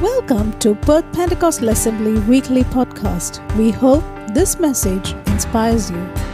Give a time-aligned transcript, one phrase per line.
[0.00, 3.38] Welcome to Perth Pentecostal Assembly Weekly Podcast.
[3.58, 6.29] We hope this message inspires you.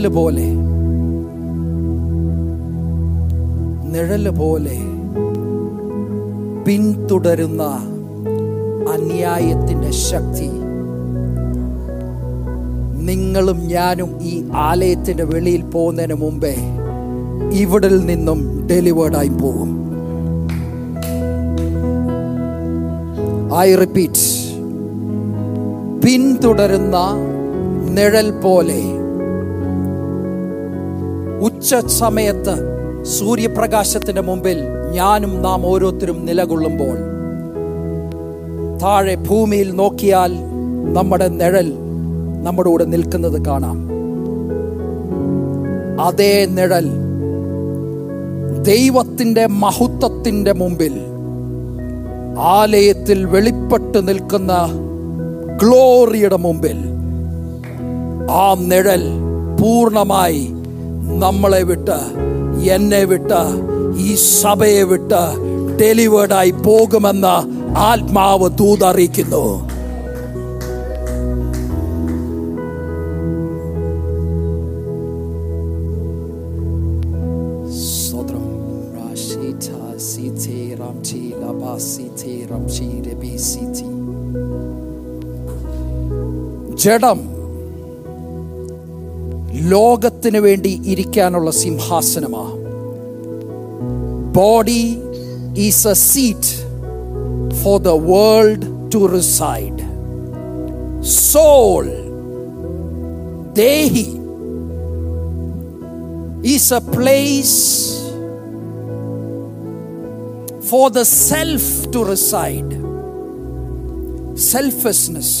[0.00, 0.46] നിഴൽ പോലെ.
[3.92, 4.76] നിഴൽ പോലെ
[6.64, 7.62] പിന്തുടരുന്ന
[8.92, 10.48] അന്യായത്തിന്റെ ശക്തി.
[13.04, 16.56] നിങ്ങളും ഞാനും ഈ ആലയത്തിന്റെ വെളിയിൽ പോകുന്നതിന് മുമ്പേ
[17.52, 19.70] ഇവിടെ നിന്നും ഡെലിവേർഡായി പോകും.
[23.58, 24.26] ഐ റിപ്പീറ്റ്
[26.06, 26.96] പിന്തുടരുന്ന
[27.90, 28.99] നിഴൽ പോലെ
[31.60, 32.52] ഉച്ച സമയത്ത്
[33.06, 34.58] സൂര്യപ്രകാശത്തിന്റെ മുമ്പിൽ
[34.90, 36.96] ഞാനും നാം ഓരോരുത്തരും നിലകൊള്ളുമ്പോൾ
[38.82, 40.32] താഴെ ഭൂമിയിൽ നോക്കിയാൽ
[40.92, 41.68] നമ്മുടെ നിഴൽ
[42.42, 43.78] നമ്മുടെ കൂടെ നിൽക്കുന്നത് കാണാം.
[46.00, 46.86] അതേ നിഴൽ
[48.62, 50.94] ദൈവത്തിന്റെ മഹത്വത്തിന്റെ മുമ്പിൽ
[52.54, 54.52] ആലയത്തിൽ വെളിപ്പെട്ട് നിൽക്കുന്ന
[55.56, 56.78] ഗ്ലോറിയുടെ മുമ്പിൽ
[58.34, 59.04] ആ നിഴൽ
[59.60, 60.42] പൂർണമായി
[61.18, 61.98] നമ്മളെ വിട്ട്
[62.60, 63.42] എന്നെ വിട്ട്
[63.96, 65.22] ഈ സഭയെ വിട്ട്
[65.76, 67.34] ഡെലിവേർഡായി പോകുമെന്ന്
[67.78, 68.50] ആത്മാവ്
[83.08, 83.86] രബീസീതി.
[86.74, 87.39] ജഡം
[89.69, 92.45] ലോകത്തിന് വേണ്ടി ഇരിക്കാനുള്ള സിംഹാസനമാ
[94.31, 94.83] body
[95.67, 96.53] is a seat
[97.61, 99.81] for the world to reside
[101.31, 101.85] soul
[103.55, 104.07] Delhi
[106.55, 107.59] is a place
[110.69, 112.73] for the self to reside
[114.51, 115.35] selfishness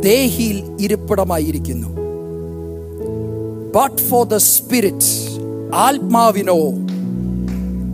[0.00, 1.90] ദേഹിയിൽ ഇരിപ്പിടമായിരിക്കുന്നു
[3.71, 5.11] ബട്ട് ഫോർ ദ സ്പിരിറ്റ്
[5.75, 6.59] ആത്മാവിനോ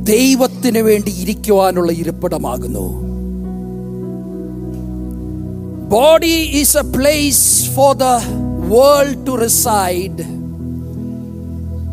[0.04, 2.88] ദൈവത്തിന് വേണ്ടി ഇരിക്കുവാനുള്ള ഇരിപ്പിടമാകുന്നു.
[5.90, 8.04] Body is a place for the
[8.74, 10.24] world to reside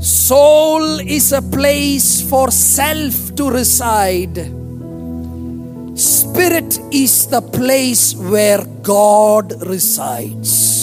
[0.00, 4.41] soul is a place for self to reside
[5.97, 10.81] spirit is the place where God resides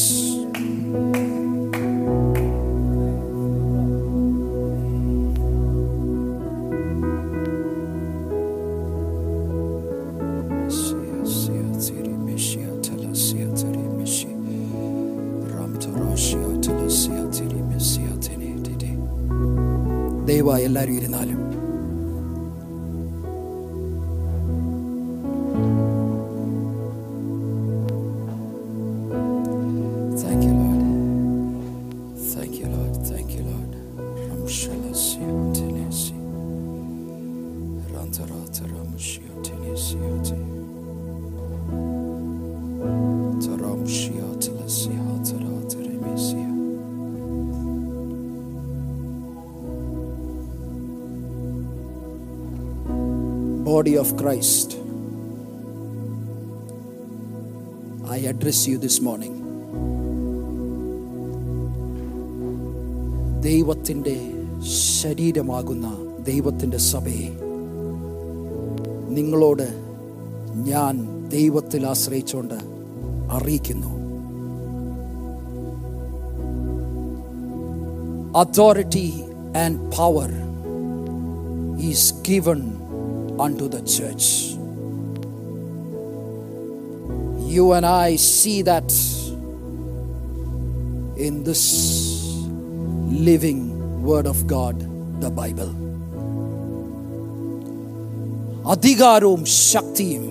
[53.69, 54.77] Body of Christ.
[58.07, 59.35] I address you this morning.
[63.41, 64.15] ദൈവത്തിന്റെ
[64.95, 65.87] ശരീരമാകുന്ന
[66.23, 67.29] ദൈവത്തിന്റെ സഭയെ
[69.09, 69.67] നിങ്ങളോട്
[70.63, 70.95] ഞാൻ
[71.29, 72.57] ദൈവത്തിൽ ആശ്രയിച്ചുകൊണ്ട്
[73.31, 73.93] അറിയിക്കുന്നു
[78.43, 79.07] authority
[79.63, 80.31] and power
[81.89, 82.61] is given
[83.38, 84.24] unto the church.
[87.48, 88.90] You and I see that
[91.18, 91.64] in this
[93.28, 93.60] living
[94.02, 94.76] word of God,
[95.20, 95.72] the Bible.
[98.66, 99.40] അധികാരവും
[99.70, 100.24] ശക്തിയും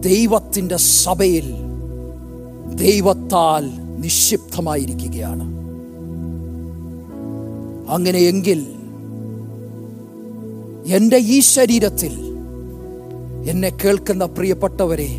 [0.00, 1.46] ദൈവത്തിൻ്റെ സഭയിൽ
[2.82, 3.64] ദൈവത്താൽ
[4.02, 5.46] നിക്ഷിപ്തമായിരിക്കുകയാണ്
[7.94, 8.60] അങ്ങനെയെങ്കിൽ
[10.87, 12.13] എന്റെ ഈ ശരീരത്തിൽ
[13.49, 15.09] എന്നെ കേൾക്കുന്ന പ്രിയപ്പെട്ടവരെ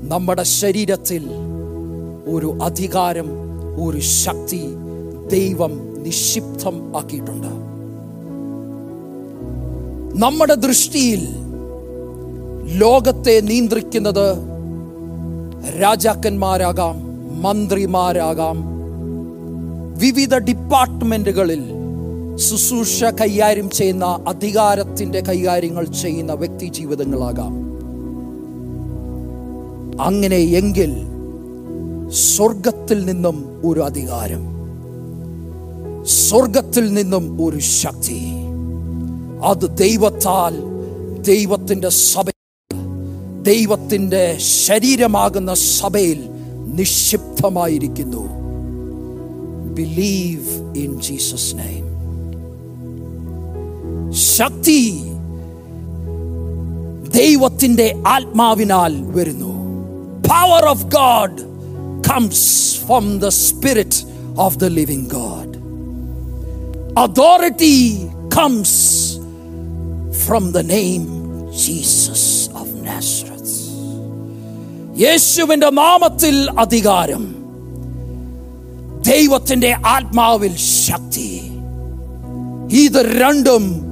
[0.00, 1.28] നമ്മുടെ ശരീരത്തിൽ
[2.26, 3.26] ഒരു അധികാരം
[3.82, 4.62] ഒരു ശക്തി
[5.28, 7.46] ദൈവം നിക്ഷിപ്തം ആക്കിയിട്ടുണ്ട്.
[10.18, 11.28] നമ്മുടെ ദൃഷ്ടിയിൽ
[12.78, 14.34] ലോകത്തെ നിയന്ത്രിക്കുന്നത്
[15.80, 16.96] രാജാക്കന്മാരാകാം
[17.42, 18.64] മന്ത്രിമാരാകാം
[19.98, 21.79] വിവിധ ഡിപ്പാർട്ട്മെന്റുകളിൽ
[22.40, 27.54] ശുശ്രൂഷ കൈകാര്യം ചെയ്യുന്ന അധികാരത്തിന്റെ കൈകാര്യങ്ങൾ ചെയ്യുന്ന വ്യക്തി ജീവിതങ്ങളാകാം.
[30.02, 30.92] അങ്ങനെ എങ്കിൽ
[32.10, 34.42] സ്വർഗത്തിൽ നിന്നും ഒരു അധികാരം
[36.04, 38.20] സ്വർഗത്തിൽ നിന്നും ഒരു ശക്തി.
[39.44, 40.56] അത് ദൈവത്താൽ
[41.22, 42.28] ദൈവത്തിന്റെ സഭ
[43.42, 46.24] ദൈവത്തിന്റെ ശരീരമാകുന്ന സഭയിൽ
[46.66, 48.24] നിക്ഷിപ്തമായിരിക്കുന്നു.
[49.74, 51.89] ബിലീവ് ഇൻ ജീസസ് നെയ്മ്
[54.12, 54.80] ശക്തി
[57.10, 59.52] ദൈവത്തിന്റെ ആത്മാവിനാൽ വരുന്നു.
[60.28, 61.40] Power of God
[62.10, 64.00] comes from the spirit
[64.36, 65.56] of the living God
[66.98, 67.76] authority
[68.38, 68.80] comes
[70.26, 71.02] from the name
[71.66, 73.56] Jesus of Nazareth
[75.00, 77.34] യേശുവിന്റെ നാമത്തിൽ അധികാരം
[79.00, 81.30] ദൈവത്തിന്റെ ആത്മാവിൽ ശക്തി.
[82.70, 83.89] ഇത് രണ്ടും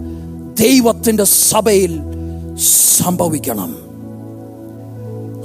[0.58, 2.00] ദൈവത്തിന്റെ സഭയിൽ
[2.58, 3.76] സംഭവിക്കണം.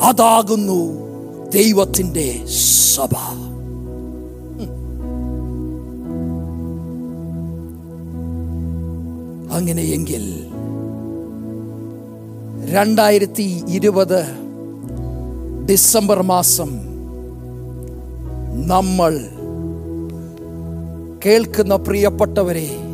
[0.04, 1.04] അതാകുന്നു
[1.50, 2.45] ദൈവത്തിന്റെ
[2.95, 3.15] സഭ.
[9.54, 10.24] അങ്ങനെയെങ്കിൽ
[12.71, 14.25] രണ്ടായിരത്തി ഇരുപത്
[15.66, 16.69] ഡിസംബർ മാസം
[18.68, 19.19] നമ്മൾ
[21.25, 22.93] കേൾക്കുന്ന പ്രിയപ്പെട്ടവരെ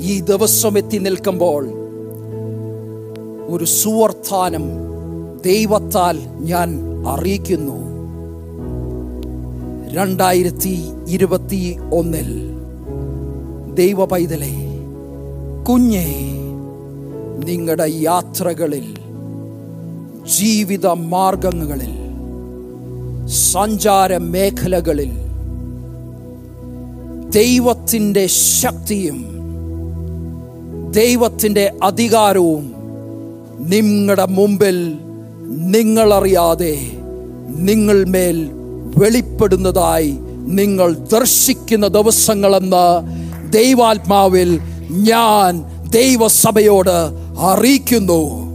[0.00, 1.64] ഈ ദിവസം എത്തി നിൽക്കുമ്പോൾ
[3.48, 4.64] ഒരു സുവർത്താനം
[5.42, 6.68] ദൈവത്താൽ ഞാൻ
[7.06, 7.78] അറിയിക്കുന്നു.
[9.92, 10.74] രണ്ടായിരത്തി
[11.06, 12.30] ഇരുപത്തി ഒന്നിൽ
[13.74, 14.52] ദൈവ പൈതലെ
[15.64, 16.06] കുഞ്ഞെ
[17.46, 18.86] നിങ്ങളുടെ യാത്രകളിൽ
[20.38, 21.94] ജീവിത മാർഗങ്ങളിൽ
[23.26, 25.12] സഞ്ചാര മേഖലകളിൽ
[27.30, 28.26] ദൈവത്തിന്റെ
[28.60, 29.18] ശക്തിയും
[30.90, 32.74] ദൈവത്തിന്റെ അധികാരവും
[33.58, 34.98] നിങ്ങളുടെ മുമ്പിൽ
[35.46, 36.90] നിങ്ങളറിയാതെ
[37.56, 38.50] നിങ്ങൾ മേൽ
[38.96, 42.86] വെളിപ്പെടുന്നതായി നിങ്ങൾ ദർശിക്കുന്ന ദിവസങ്ങളെന്ന്
[43.52, 44.60] ദൈവാത്മാവിൽ
[44.90, 46.98] ഞാൻ ദൈവസഭയോട്
[47.38, 48.50] അറിയിക്കുന്നു.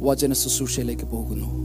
[0.00, 1.63] വചന ശുശ്രൂഷയിലേക്ക് പോകുന്നു.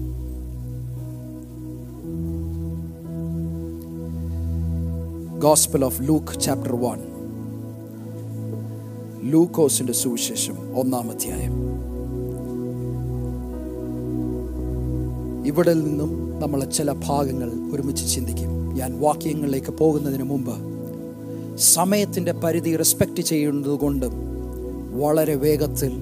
[5.40, 7.00] Gospel of Luke chapter one
[9.32, 11.54] ലൂക്കോസിന്റെ സുവിശേഷം ഒന്നാം അധ്യായം.
[15.46, 18.76] ഇവിടെ നിന്നും നമ്മളെ ചില ഭാഗങ്ങൾ ഒരുമിച്ച് ചിന്തിക്കും.
[18.76, 20.56] ഞാൻ വാക്യങ്ങളിലേക്ക് പോകുന്നതിന് മുമ്പ്
[21.58, 24.12] സമയത്തിന്റെ പരിധി റെസ്പെക്റ്റ് ചെയ്യുന്നത് കൊണ്ടും
[25.00, 25.94] വളരെ വേഗത്തിൽ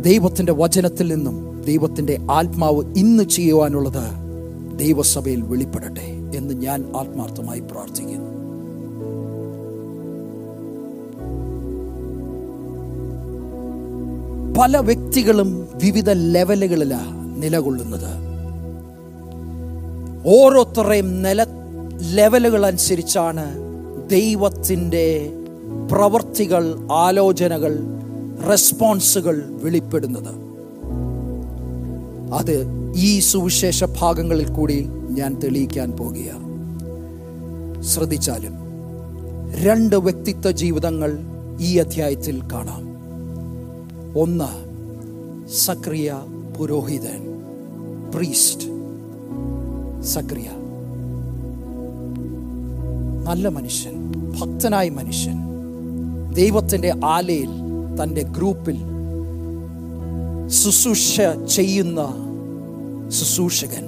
[0.00, 4.23] ദൈവത്തിന്റെ വചനത്തിൽ നിന്നും ദൈവത്തിന്റെ ആത്മാവ് ഇന്ന് ചെയ്യുവാനുള്ളത്
[4.76, 8.34] ദൈവസഭയിൽ വെളിപ്പെടട്ടെ എന്ന് ഞാൻ ആത്മാർത്ഥമായി പ്രാർത്ഥിക്കുന്നു.
[14.60, 18.24] പല വ്യക്തികളും വിവിധ ലെവലുകളിലാണ് നിലകൊള്ളുന്നത്.
[20.26, 21.46] ഓരോരുത്തരുടെയും നില
[22.00, 23.44] ലെവലുകൾ അനുസരിച്ചാണ്
[24.10, 25.32] ദൈവത്തിന്റെ
[25.90, 27.78] പ്രവർത്തികൾ ആലോചനകൾ
[28.50, 30.34] റെസ്പോൺസുകൾ വെളിപ്പെടുന്നത്.
[32.34, 36.44] അത് ഈ സുവിശേഷ ഭാഗങ്ങളിൽ കൂടി ഞാൻ തെളിയിക്കാൻ പോകുക
[37.82, 38.52] ശ്രദ്ധിച്ചാലും
[39.54, 41.18] രണ്ട് വ്യക്തിത്വ ജീവിതങ്ങൾ
[41.60, 42.84] ഈ അധ്യായത്തിൽ കാണാം.
[44.18, 44.64] ഒന്ന്
[45.48, 46.14] സക്രിയ
[46.58, 47.42] പുരോഹിതൻ
[48.14, 48.64] പ്രീസ്റ്റ്.
[50.02, 50.50] സക്രിയ.
[53.24, 55.36] നല്ല മനുഷ്യൻ ഭക്തനായ മനുഷ്യൻ.
[56.34, 57.48] ദൈവത്തിന്റെ ആലയിൽ
[58.02, 58.76] തന്റെ ഗ്രൂപ്പിൽ
[60.48, 62.23] ശുശ്രൂഷ ചെയ്യുന്ന
[63.14, 63.84] ശുശ്രൂഷകൻ.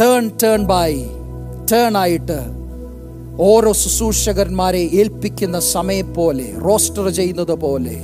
[0.00, 1.04] ടേൺ ടേൺ ബൈ
[1.72, 2.38] ടേൺ ആയിട്ട്
[3.38, 7.96] ഓരോ ശുശ്രൂഷകന്മാരെ ഏൽപ്പിക്കുന്ന സമയം പോലെ റോസ്റ്റർ ചെയ്യുന്നത് പോലെ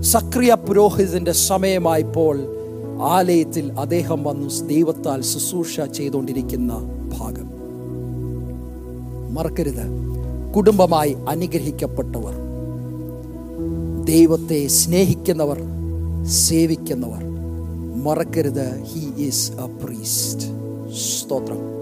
[0.00, 2.38] സക്രിയ പുരോഹിതന്റെ സമയമായപ്പോൾ
[3.02, 6.72] ആലയത്തിൽ അദ്ദേഹം വന്നു ദൈവത്താൽ ശുശ്രൂഷ ചെയ്തുകൊണ്ടിരിക്കുന്ന
[7.18, 7.48] ഭാഗം.
[9.34, 9.86] മറക്കരുത്.
[10.54, 12.34] കുടുംബമായി അനുഗ്രഹിക്കപ്പെട്ടവർ.
[14.04, 15.58] ദൈവത്തെ സ്നേഹിക്കുന്നവർ
[16.24, 17.27] സേവിക്കുന്നവർ.
[18.04, 18.82] മറക്കരുത്.
[18.82, 20.46] ഹി ഈസ് എ പ്രീസ്റ്റ്
[20.96, 21.78] സ്തോത്രം.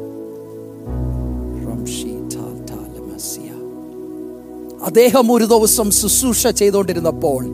[4.85, 7.45] അദ്ദേഹം ഒരു ദിവസം ശുശ്രൂഷ ചെയ്തുകൊണ്ടിരുന്നപ്പോൾ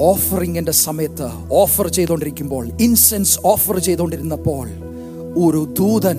[0.00, 4.68] ഓഫറിങ്ങിന്റെ സമയത്ത് ഓഫർ ചെയ്തുകൊണ്ടിരിക്കുമ്പോൾ ഇൻസെൻസ് ഓഫർ ചെയ്തുകൊണ്ടിരുന്നപ്പോൾ
[5.38, 6.18] ഒരു ദൂതൻ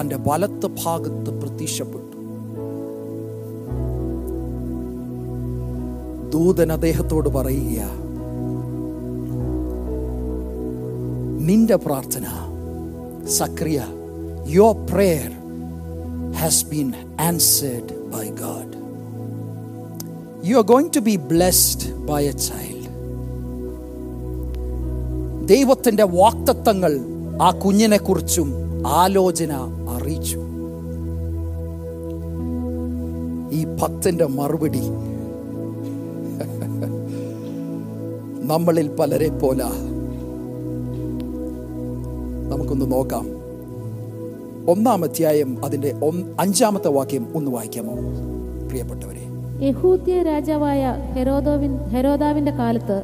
[0.00, 2.16] തന്റെ വലത്ത് ഭാഗത്ത് പ്രത്യക്ഷപ്പെട്ടു.
[6.30, 8.05] ദൂതൻ അദ്ദേഹത്തോട് പറയുക
[11.46, 12.26] നിന്റെ പ്രാർത്ഥന.
[13.28, 13.78] Zechariah
[14.48, 15.32] your prayer
[16.34, 18.74] has been answered by God
[20.48, 22.84] you are going to be blessed by a child
[25.46, 26.92] ദൈവത്തിന്റെ വാക്തത്വങ്ങൾ
[27.42, 28.48] ആ കുഞ്ഞിനെ കുറിച്ചും
[28.86, 29.52] ആലോചന
[29.88, 30.40] അറിയിച്ചു.
[33.52, 34.80] ഈ പത്തിന്റെ മറുപടി
[38.42, 39.62] നമ്മളിൽ പലരെ പോല
[42.66, 43.26] നമുക്കൊന്ന് നോക്കാം.
[44.70, 45.94] ഒന്നാം അധ്യായം അതിന്റെ
[46.40, 47.92] അഞ്ചാമത്തെ വാക്യം ഒന്ന് വായിക്കാമോ?
[48.68, 49.26] പ്രിയപ്പെട്ടവരെ.
[49.66, 53.02] യഹൂദ്യ രാജാവായ ഹെരോദോവിൻ ഹെരോദാവിന്റെ കാലത്ത്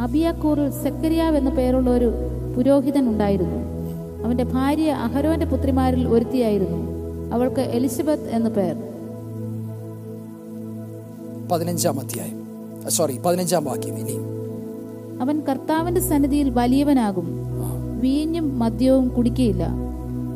[0.00, 2.10] അബിയാക്കൂറിൽ സെക്കരിയാവ് എന്നു പേരുള്ള ഒരു
[2.56, 3.56] പുരോഹിതൻ ഉണ്ടായിരുന്നു.
[4.24, 6.78] അവന്റെ ഭാര്യ അഹരോന്റെ പുത്രിമാരിൽ ഒരുത്തിയായിരുന്നു.
[7.34, 8.76] അവൾക്ക് എലിസബത്ത് എന്നു പേർ.
[11.52, 12.42] പതിനഞ്ചാം അധ്യായം.
[12.90, 14.18] സോറി പതിനഞ്ചാം വാക്യം ഇനി.
[15.22, 17.51] അവൻ കർത്താവിന്റെ സന്നിധിയിൽ വലിയവനാകും.
[18.02, 19.64] വീഞ്ഞും മദ്യവും കുടിക്കുകയില്ല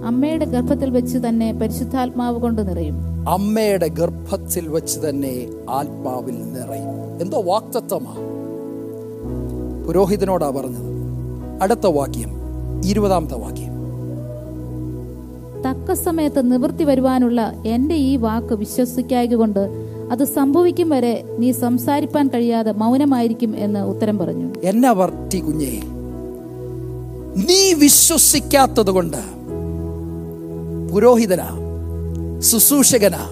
[0.04, 3.28] അമ്മയുടെ ഗർഭത്തിൽ വെച്ച് തന്നെ പരിശുദ്ധാത്മാവ് കൊണ്ട് നിറയും.
[3.28, 7.20] അമ്മയുടെ ഗർഭത്തിൽ വെച്ച് തന്നെ ആത്മാവിൽ നിറയും.
[7.20, 8.14] എന്തോ വാക്തത്വമാ.
[9.86, 10.96] പുരോഹിതനോടാ പറഞ്ഞത്.
[11.62, 12.30] അടുത്ത വാക്യം
[12.84, 13.76] ഇരുപതാമത്തെ വാക്യം.
[15.66, 19.68] തക്ക സമയത്ത് നിവൃത്തി വരുവാനുള്ള എന്റെ ഈ വാക്ക് വിശ്വസിക്കായത് കൊണ്ട്
[20.10, 24.52] അത് സംഭവിക്കും വരെ നീ സംസാരിപ്പാൻ കഴിയാതെ മൗനമായിരിക്കും എന്ന് ഉത്തരം പറഞ്ഞു.
[24.62, 25.95] എന്നെ വർത്തി കുഞ്ഞേ?
[27.36, 29.16] നീ വിശ്വസിക്കാത്തത് കൊണ്ട്
[30.92, 31.58] പുരോഹിതനാ
[32.40, 33.30] ശുശ്രൂഷകനാ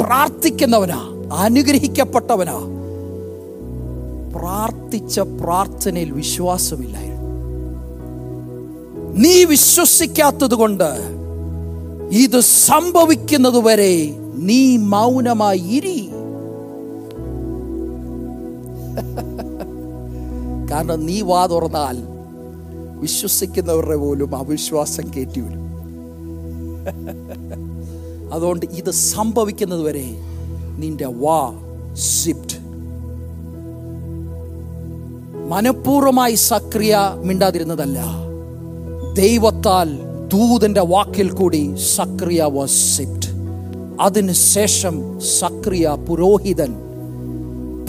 [0.00, 2.58] പ്രാർത്ഥിക്കുന്നവനാ അനുഗ്രഹിക്കപ്പെട്ടവനാ.
[4.36, 7.20] പ്രാർത്ഥിച്ച പ്രാർത്ഥനയിൽ വിശ്വാസമില്ലായിരുന്നു.
[9.18, 11.20] നീ വിശ്വസിക്കാത്തത് കൊണ്ട്
[12.10, 16.10] ഇത് സംഭവിക്കുന്നത് വരെ നീ മൗനമായി ഇരി.
[20.70, 22.19] കാരണം നീ വാ തുറന്നാൽ
[23.00, 25.66] വിശ്വസിക്കുന്നവരുടെ പോലും അവിശ്വാസം കയറ്റി വരും
[28.32, 30.06] അതുകൊണ്ട് ഇത് സംഭവിക്കുന്നത് വരെ
[30.78, 31.38] നിന്റെ വാ
[32.10, 32.58] സിപ്റ്റ്
[35.50, 38.00] മനഃപൂർവമായി സക്രിയ മിണ്ടാതിരുന്നതല്ല
[39.14, 39.88] ദൈവത്താൽ
[40.28, 41.62] ദൂതന്റെ വാക്കിൽ കൂടി
[41.94, 43.30] സക്രിയ വാസ് സിപ്റ്റ്
[44.00, 44.94] അതിനുശേഷം
[45.38, 46.72] സക്രിയ പുരോഹിതൻ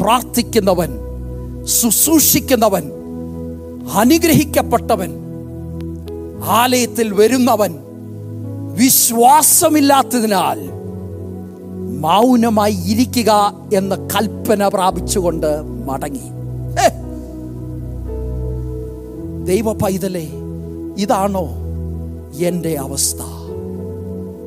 [0.02, 0.92] പ്രാർത്ഥിക്കുന്നവൻ
[1.76, 2.86] ശുശ്രൂഷിക്കുന്നവൻ
[3.90, 5.12] അനുഗ്രഹിക്കപ്പെട്ടവൻ
[6.44, 7.74] ആലയത്തിൽ വരുന്നവൻ
[8.78, 10.60] വിശ്വാസമില്ലാത്തതിനാൽ
[12.00, 13.32] മൗനമായി ഇരിക്കുക
[13.74, 16.28] എന്ന കൽപ്പന പ്രാപിച്ചുകൊണ്ട് മടങ്ങി!
[19.46, 20.28] ദൈവ പൈതലേ
[20.98, 21.46] ഇതാണോ
[22.38, 23.22] എന്റെ അവസ്ഥ?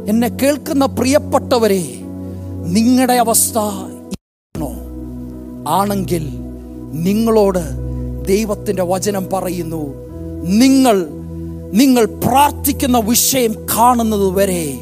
[0.08, 1.82] എന്നെ കേൾക്കുന്ന പ്രിയപ്പെട്ടവരെ
[2.66, 4.70] നിങ്ങളുടെ അവസ്ഥ ഇതാണോ?
[5.68, 6.24] ആണെങ്കിൽ
[6.92, 7.83] നിങ്ങളോട്
[8.26, 9.94] ദൈവത്തിന്റെ വചനം പറയുന്നു
[10.44, 11.08] നിങ്ങൾ
[11.72, 14.78] നിങ്ങൾ പ്രാർത്ഥിക്കുന്ന വിഷയം കാണുന്നത് വരെ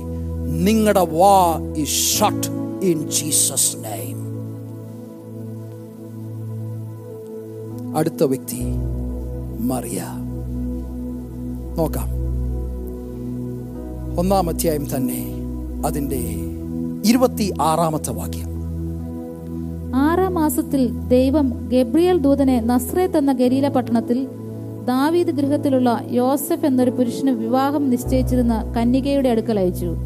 [0.50, 2.46] നിങ്ങളുടെ വാ is shut
[2.84, 4.22] in Jesus name
[7.96, 8.58] അടുത്ത വ്യക്തി
[9.60, 10.04] മറിയ.
[11.76, 12.08] നോക്കാം.
[14.18, 15.32] ഒന്നാം അധ്യായം തന്നെ
[15.86, 16.36] അതിന്റെ
[17.04, 18.51] ഇരുപത്തി ആറാമത്തെ വാക്യം.
[19.94, 24.28] ആറാം മാസത്തിൽ ദൈവം ഗബ്രിയൽ ദൂതനെ നസ്രേത്ത് എന്ന ഗരീല പട്ടണത്തിൽ
[24.84, 29.96] ദാവീദ് ഗൃഹത്തിലുള്ള യോസഫ് എന്നൊരു പുരുഷന് വിവാഹം നിശ്ചയിച്ചിരുന്ന കന്യകയുടെ അടുക്കൽ അയച്ചു.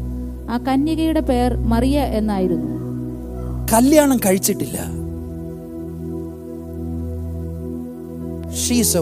[0.49, 2.77] ആ കന്യകയുടെ പേർ മറിയ എന്നായിരുന്നു.
[3.73, 4.77] കല്യാണം കഴിച്ചിട്ടില്ല.
[8.55, 8.99] ഷീസ് എ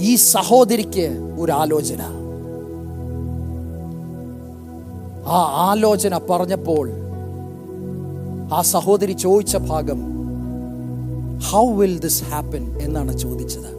[0.00, 2.02] ഈ സഹോദരിക്ക് ഒരു ആലോചന.
[5.26, 7.05] ആ ആലോചന പറഞ്ഞപ്പോൾ
[8.52, 10.00] ആ സഹോദരി ചോദിച്ച ഭാഗം
[11.50, 13.70] ഹൗ വിൽ ദിസ് ഹാപ്പൻ എന്നാണ് ചോദിച്ചത്.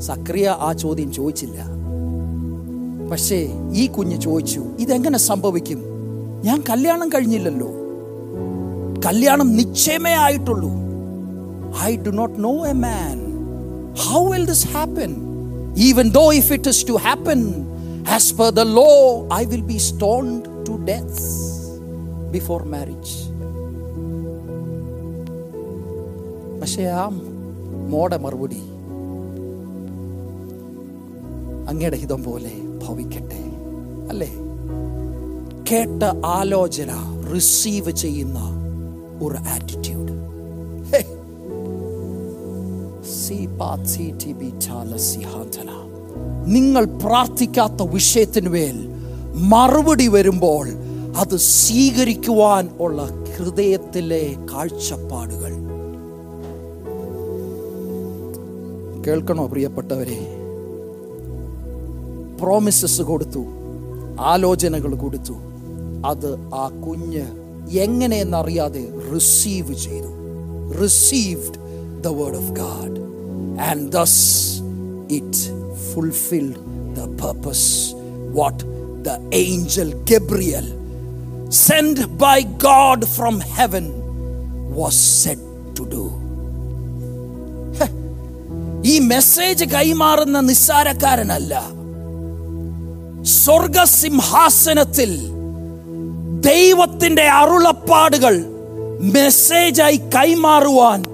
[0.00, 1.58] സക്രിയ ആ ചോദ്യം ചോദിച്ചില്ല.
[3.10, 5.80] പക്ഷേ ഈ കുഞ്ഞ് ചോദിച്ചു ഇതെങ്ങനെ സംഭവിക്കും?
[6.44, 7.70] ഞാൻ കല്യാണം കഴിഞ്ഞില്ലല്ലോ.
[9.06, 10.70] കല്യാണം നിശ്ചയമേ ആയിട്ടുള്ളൂ.
[11.82, 13.18] I do not know a man
[14.08, 15.16] how will this happen
[15.76, 17.54] even though if it is to happen
[18.10, 18.90] as per the law
[19.34, 21.22] I will be stoned to death
[22.30, 23.39] before marriage
[26.70, 27.08] പക്ഷേ ആ
[27.88, 28.58] മോടെ മറുപടി.
[31.68, 32.50] അങ്ങയുടെ ഹിതം പോലെ
[32.86, 33.40] ഭവിക്കട്ടെ
[34.10, 34.28] അല്ലേ?
[35.72, 36.90] കേട്ട ആലോചന
[37.34, 38.38] റിസീവ് ചെയ്യുന്ന
[39.22, 40.12] ഒരു ആറ്റിറ്റ്യൂഡ്
[46.46, 48.88] നിങ്ങൾ പ്രാർത്ഥിക്കാത്ത വിഷയത്തിന് മേൽ
[49.34, 50.68] മറുപടി വരുമ്പോൾ
[51.16, 53.02] അത് സ്വീകരിക്കുവാൻ ഉള്ള
[53.36, 55.69] ഹൃദയത്തിലെ കാഴ്ചപ്പാടുകൾ
[59.06, 60.18] കേൾക്കണോ പ്രിയപ്പെട്ടവരെ?
[62.40, 63.44] പ്രോമിസസ് കൊടുത്തു
[64.18, 65.32] ആലോചനകൾ കൊടുത്തു.
[66.04, 67.24] അത് ആ കുഞ്ഞ്
[67.68, 70.10] എങ്ങനെയെന്നറിയാതെ റിസീവ് ചെയ്തു.
[70.82, 71.58] Received
[72.02, 72.98] the word of God
[73.60, 74.60] and thus
[75.10, 75.42] it
[75.94, 76.56] fulfilled
[76.94, 77.94] the purpose
[78.32, 78.64] what
[79.02, 80.66] the angel Gabriel
[81.48, 83.86] send by God from heaven
[84.76, 86.19] was said to do
[88.84, 91.62] ഈ മെസ്സേജ് കൈമാറുന്ന നിസ്സാരക്കാരനല്ല.
[93.22, 95.16] സ്വർഗസിംഹാസനത്തിൽ
[96.40, 98.44] ദൈവത്തിന്റെ അരുളപ്പാടുകൾ
[99.02, 101.04] മെസ്സേജായി കൈമാറുവാൻ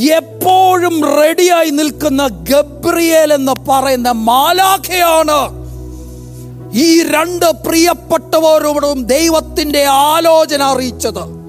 [0.00, 5.62] എപ്പോഴും റെഡിയായി നിൽക്കുന്ന ഗബ്രിയേൽ എന്ന് പറയുന്ന മാലാഖയാണ്.
[6.74, 11.42] ഈ രണ്ട് പ്രിയപ്പെട്ടവരോടും ദൈവത്തിന്റെ ആലോചന അറിയിച്ചത്.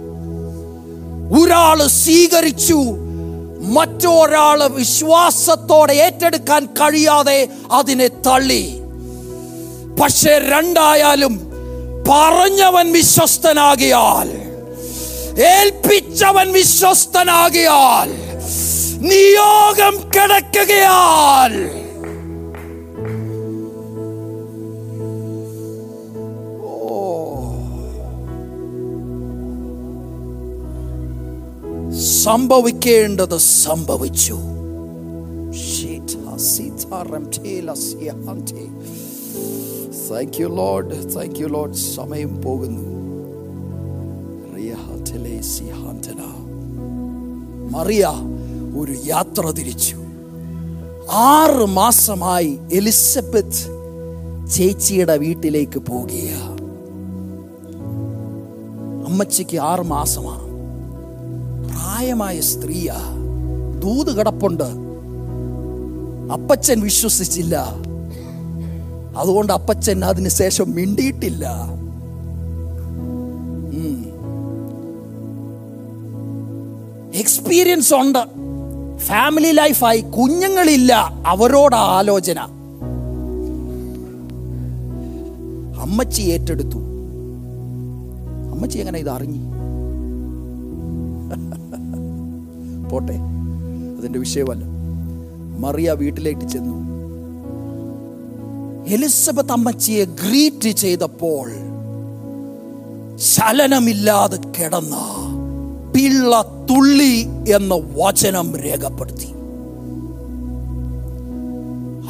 [1.41, 2.83] ഒരാൾ സ്വീകരിച്ചു
[3.63, 8.63] മറ്റൊരാൾ വിശ്വാസത്തോടെ ഏറ്റെടുക്കാൻ കഴിയാതെ അതിനെ തള്ളി.
[10.01, 11.39] പക്ഷെ രണ്ടായാലും
[12.09, 14.29] പറഞ്ഞവൻ വിശ്വസ്തനാകിയാൽ
[15.37, 18.09] ഏൽപ്പിച്ചവൻ വിശ്വസ്തനാകിയാൽ
[18.99, 21.82] നിയോഗം കിടക്കുകയാൽ
[32.23, 34.33] സംഭവിക്കേണ്ടത് സംഭവിച്ചു.
[41.75, 42.83] സമയം പോകുന്നു.
[47.77, 48.07] മറിയ
[48.77, 49.95] ഒരു യാത്ര തിരിച്ചു.
[51.11, 53.63] ആറ് മാസമായി എലിസബത്ത്
[54.51, 56.29] ചേച്ചിയുടെ വീട്ടിലേക്ക് പോകുക
[59.07, 60.42] അമ്മച്ചിക്ക് ആറ് മാസമാണ്.
[61.73, 62.95] പ്രായമായ സ്ത്രീയാ.
[63.79, 64.63] ദൂത് കിടപ്പുണ്ട്.
[66.33, 67.67] അപ്പച്ചൻ വിശ്വസിച്ചില്ല.
[69.17, 71.73] അതുകൊണ്ട് അപ്പച്ചൻ അതിന് ശേഷം മിണ്ടിയിട്ടില്ല.
[77.15, 78.19] എക്സ്പീരിയൻസ് ഉണ്ട്.
[78.97, 80.93] ഫാമിലി ലൈഫായി കുഞ്ഞുങ്ങളില്ല.
[81.27, 82.39] അവരോട് ആലോചന.
[85.81, 86.77] അമ്മച്ചി ഏറ്റെടുത്തു.
[88.51, 89.52] അമ്മച്ചി എങ്ങനെ ഇത് അറിഞ്ഞു
[92.93, 93.17] പോട്ടെ?
[93.99, 94.63] അതിന്റെ വിഷയമല്ല.
[95.59, 96.83] മറിയ വീട്ടിലേക്ക് ചെന്നു.
[98.87, 101.49] എലിസബത്ത് അമ്മച്ചിയെ ഗ്രീറ്റ് ചെയ്തപ്പോൾ
[103.17, 104.95] ചലനമില്ലാതെ കിടന്ന
[105.95, 109.27] പിള്ള തുള്ളി എന്ന വചനം രേഖപ്പെടുത്തി.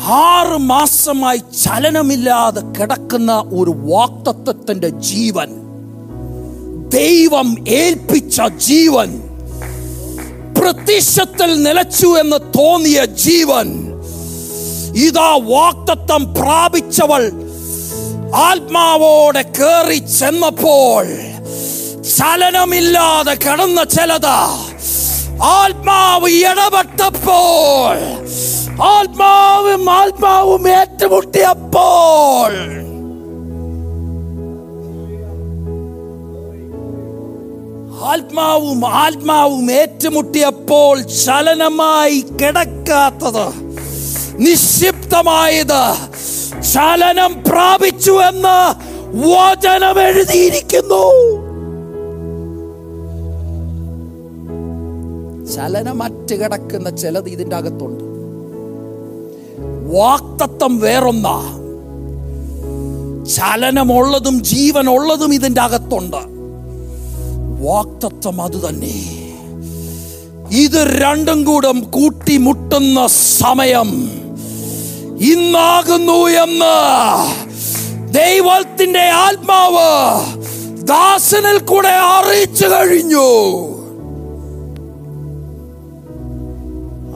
[0.05, 5.49] ആറ് മാസമായി ചലനമില്ലാതെ കിടക്കുന്ന ഒരു വാക്തത്വത്തിന്റെ ജീവൻ
[6.89, 9.32] ദൈവം ഏൽപ്പിച്ച ജീവൻ
[10.63, 13.67] പ്രത്യക്ഷത്തിൽ നിലച്ചു എന്ന് തോന്നിയ ജീവൻ
[14.99, 17.23] ഇതാ വാക്തത്വം പ്രാപിച്ചവൾ
[18.43, 21.08] ആത്മാവോടെ കയറി ചെന്നപ്പോൾ
[22.13, 24.38] ചലനമില്ലാതെ കിടന്ന ചിലത്
[25.54, 27.99] ആത്മാവ് ഇടപെട്ടപ്പോൾ
[28.91, 32.54] ആത്മാവും ആത്മാവും ഏറ്റുമുട്ടിയപ്പോൾ
[38.05, 43.53] ആത്മാവും ആത്മാവും ഏറ്റുമുട്ടിയപ്പോൾ ചലനമായി കിടക്കാത്തത്
[44.39, 45.95] നിക്ഷിപ്തമായത്
[46.73, 48.73] ചലനം പ്രാപിച്ചു എന്ന്
[49.15, 51.11] വചനം എഴുതിയിരിക്കുന്നു.
[55.55, 58.03] ചലനമറ്റ് കിടക്കുന്ന ചിലത് ഇതിന്റെ അകത്തുണ്ട്.
[59.95, 61.29] വാക്തത്വം വേറൊന്ന.
[63.25, 66.32] ചലനമുള്ളതും ജീവനുള്ളതും ഇതിന്റെ അകത്തുണ്ട്.
[67.63, 68.95] വാക്തത്വം അത് തന്നെ
[70.52, 73.89] ഇത് രണ്ടും കൂടെ കൂട്ടിമുട്ടുന്ന സമയം
[75.21, 76.76] ഇന്നാകുന്നു എന്ന്
[78.13, 79.93] ദൈവത്തിന്റെ ആത്മാവ്
[80.88, 83.30] ദാസനിൽ കൂടെ അറിയിച്ചു കഴിഞ്ഞു.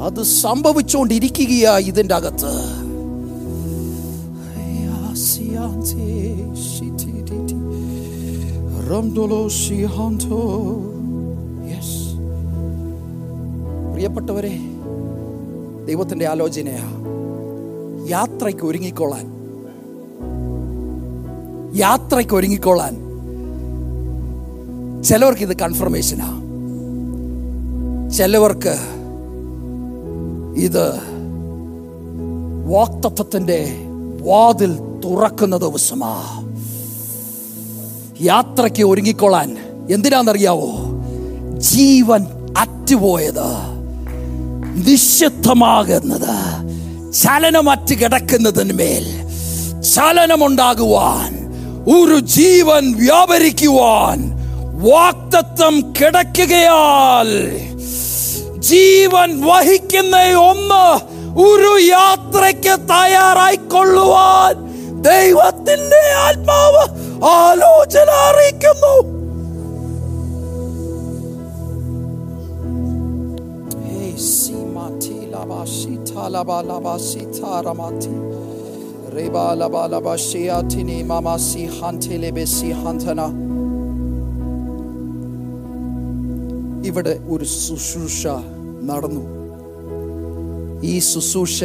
[0.02, 2.54] അത് സംഭവിച്ചുകൊണ്ടിരിക്കുകയാ ഇതിന്റെ അകത്ത്.
[11.68, 12.20] Yes.
[13.92, 14.60] പ്രിയപ്പെട്ടവരെ
[15.86, 17.04] ദൈവത്തിന്റെ ആലോചനയാ.
[18.10, 19.26] യാത്രയ്ക്ക് ഒരുങ്ങിക്കൊള്ളാൻ.
[21.76, 22.96] യാത്രയ്ക്ക് ഒരുങ്ങിക്കൊള്ളാൻ.
[25.04, 26.42] ചിലവർക്ക് ഇത് കൺഫർമേഷനാ
[28.10, 28.76] ചിലവർക്ക്
[30.58, 30.94] ഇത്
[32.70, 33.70] വാക്തത്വത്തിന്റെ
[34.22, 36.47] വാതിൽ തുറക്കുന്ന ദിവസമാ.
[38.22, 39.58] യാത്രയ്ക്ക് ഒരുങ്ങിക്കൊള്ളാൻ
[39.92, 40.70] എന്തിനാണെന്നറിയാവോ?
[41.58, 42.26] ജീവൻ
[42.58, 43.50] അറ്റുപോയത്.
[44.86, 46.36] നിശ്ചിത്തമാകുന്നത്
[47.14, 49.06] ചലനമറ്റ് കിടക്കുന്നതിന് മേൽ
[49.82, 51.32] ചലനമുണ്ടാകുവാൻ
[51.90, 54.20] ഒരു ജീവൻ വ്യാപരിക്കുവാൻ
[54.82, 57.28] വാക്തത്വം കിടക്കുകയാൽ
[58.60, 60.86] ജീവൻ വഹിക്കുന്ന ഒന്ന്
[61.40, 64.56] ഒരു യാത്രയ്ക്ക് തയ്യാറായിക്കൊള്ളുവാൻ
[65.08, 66.84] ദൈവത്തിന്റെ ആത്മാവ്
[67.26, 68.96] ആലോചന അറിയിക്കുന്നു.
[86.88, 88.28] ഇവിടെ ഒരു ശുശ്രൂഷ
[88.84, 89.24] നടന്നു
[90.86, 91.64] ഈ ശുശ്രൂഷ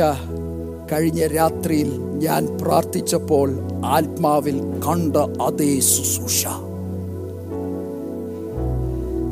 [0.92, 3.50] കഴിഞ്ഞ രാത്രിയിൽ ഞാൻ പ്രാർത്ഥിച്ചപ്പോൾ
[3.86, 6.46] ആത്മാവിൽ കണ്ട അതേ ശുശ്രൂഷ.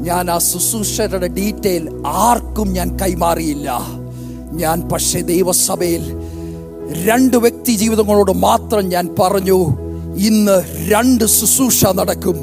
[0.03, 3.83] ഞാൻ ആ ശുശ്രൂഷയുടെ ഡീറ്റെയിൽ ആർക്കും ഞാൻ കൈമാറിയില്ല.
[4.53, 6.05] ഞാൻ പക്ഷേ ദൈവസഭയിൽ
[7.07, 9.59] രണ്ട് വ്യക്തി ജീവിതങ്ങളോട് മാത്രം ഞാൻ പറഞ്ഞു
[10.17, 12.39] ഇന്ന് രണ്ട് ശുശ്രൂഷ നടക്കും.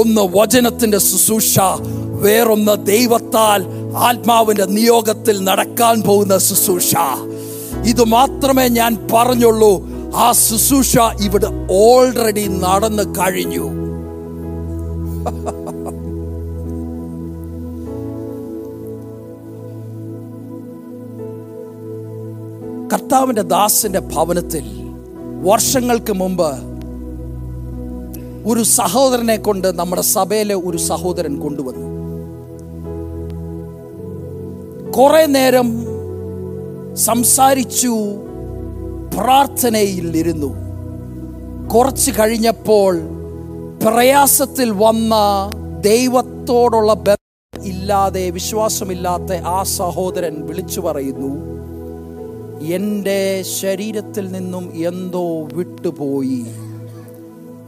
[0.00, 1.58] ഒന്ന് വചനത്തിന്റെ ശുശ്രൂഷ
[2.22, 3.64] വേറൊന്ന് ദൈവത്താൽ
[3.96, 6.94] ആത്മാവിന്റെ നിയോഗത്തിൽ നടക്കാൻ പോകുന്ന ശുശ്രൂഷ.
[7.86, 9.88] ഇത് മാത്രമേ ഞാൻ പറഞ്ഞുള്ളൂ.
[10.14, 13.90] ആ ശുശ്രൂഷ ഇവിടെ ഓൾറെഡി നടന്നു കഴിഞ്ഞു.
[22.92, 24.64] കർത്താവിന്റെ ദാസന്റെ ഭവനത്തിൽ
[25.42, 26.70] വർഷങ്ങൾക്ക് മുമ്പ്
[28.46, 31.90] ഒരു സഹോദരനെ കൊണ്ട് നമ്മുടെ സഭയിലെ ഒരു സഹോദരൻ കൊണ്ടുവന്നു.
[34.90, 35.89] കുറെ നേരം
[36.94, 37.94] സംസാരിച്ചു
[39.14, 40.54] പ്രാർത്ഥനയിൽ ഇരുന്നു
[41.68, 42.96] കുറച്ച് കഴിഞ്ഞപ്പോൾ
[43.84, 45.14] പ്രയാസത്തിൽ വന്ന
[45.80, 51.50] ദൈവത്തോടുള്ള ബന്ധം ഇല്ലാതെ വിശ്വാസമില്ലാത്ത ആ സഹോദരൻ വിളിച്ചു പറയുന്നു
[52.62, 56.46] എന്റെ ശരീരത്തിൽ നിന്നും എന്തോ വിട്ടുപോയി.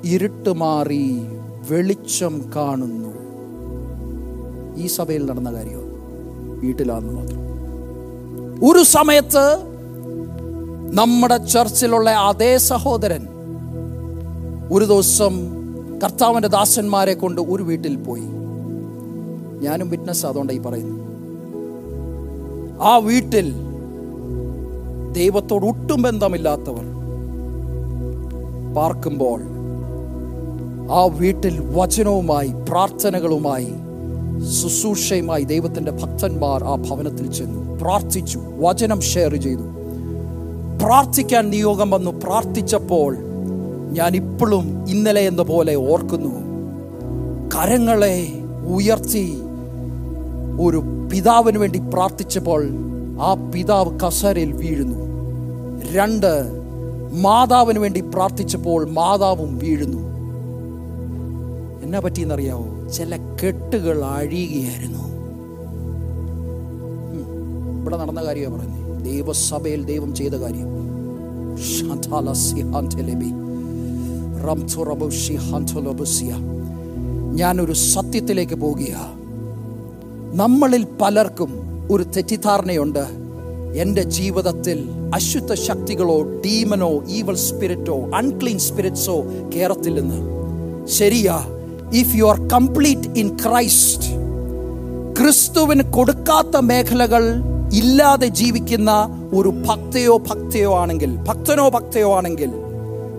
[0.05, 1.07] ഇരുട്ട് മാറി
[1.71, 3.13] വെളിച്ചം കാണുന്നു.
[4.83, 5.93] ഈ സഭയിൽ നടന്ന കാര്യം
[6.61, 7.42] വീട്ടിലാണെന്ന് മാത്രം.
[8.62, 9.44] ഒരു സമയത്ത്
[10.94, 13.22] നമ്മുടെ ചർച്ചിലുള്ള അതേ സഹോദരൻ
[14.72, 15.35] ഒരു ദിവസം
[16.05, 18.29] കർത്താവിന്റെ ദാസന്മാരെ കൊണ്ട് ഒരു വീട്ടിൽ പോയി.
[19.61, 20.98] ഞാനും വിറ്റ്നസ് അതുകൊണ്ട് ഈ പറയുന്നു
[22.83, 23.48] ആ വീട്ടിൽ
[25.12, 26.87] ദൈവത്തോട് ഒട്ടും ബന്ധമില്ലാത്തവർ
[28.75, 29.40] പാർക്കുമ്പോൾ
[30.92, 33.72] ആ വീട്ടിൽ വചനവുമായി പ്രാർത്ഥനകളുമായി
[34.40, 37.79] ശുശ്രൂഷയുമായി ദൈവത്തിന്റെ ഭക്തന്മാർ ആ ഭവനത്തിൽ ചെന്നു.
[37.83, 38.40] പ്രാർത്ഥിച്ചു.
[38.61, 39.62] വചനം ഷെയർ ചെയ്തു.
[40.85, 42.11] പ്രാർത്ഥിക്കാൻ നിയോഗം വന്നു.
[42.11, 43.16] പ്രാർത്ഥിച്ചപ്പോൾ
[43.92, 46.53] ഞാൻ ഇപ്പോഴും ഇന്നലെ എന്ന പോലെ ഓർക്കുന്നു.
[47.55, 48.29] കരങ്ങളെ
[48.66, 49.38] ഉയർത്തി
[50.61, 52.68] ഒരു പിതാവിന് വേണ്ടി പ്രാർത്ഥിച്ചപ്പോൾ
[53.21, 55.03] ആ പിതാവ് കസരയിൽ വീഴുന്നു.
[55.92, 56.62] രണ്ട്
[57.14, 60.12] മാതാവിന് വേണ്ടി പ്രാർത്ഥിച്ചപ്പോൾ മാതാവും വീഴുന്നു.
[61.83, 62.88] എന്നാ പറ്റിയെന്നറിയാവോ?
[62.88, 65.12] ചില കെട്ടുകൾ അഴിയുകയായിരുന്നു
[67.81, 70.83] ഇവിടെ നടന്ന കാര്യമാണ് പറയുന്നത് ദൈവസഭയിൽ ദൈവം ചെയ്ത കാര്യം.
[77.35, 79.12] ഞാൻ ഒരു സത്യത്തിലേക്ക് പോകുക.
[80.35, 81.53] നമ്മളിൽ പലർക്കും
[81.90, 83.05] ഒരു തെറ്റിദ്ധാരണയുണ്ട്.
[83.77, 90.21] എന്റെ ജീവിതത്തിൽ അശുദ്ധ ശക്തികളോ ഡീമനോ ഈവൽ സ്പിരിറ്റോ അൺക്ലീൻ സ്പിരിറ്റ്സോ കേറത്തില്ലെന്ന്.
[90.87, 91.62] ശരിയാ
[91.93, 94.23] if you are complete in Christ
[95.19, 98.91] ക്രിസ്തുവിന് കൊടുക്കാത്ത മേഖലകൾ ഇല്ലാതെ ജീവിക്കുന്ന
[99.35, 102.51] ഒരു ഭക്തയോ ഭക്തയോ ആണെങ്കിൽ ഭക്തനോ ഭക്തയോ ആണെങ്കിൽ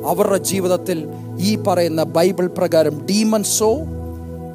[0.07, 1.07] അവരുടെ ജീവിതത്തിൽ
[1.39, 3.77] ഈ പറയുന്ന ബൈബിൾ പ്രകാരം ഡീമൻസോ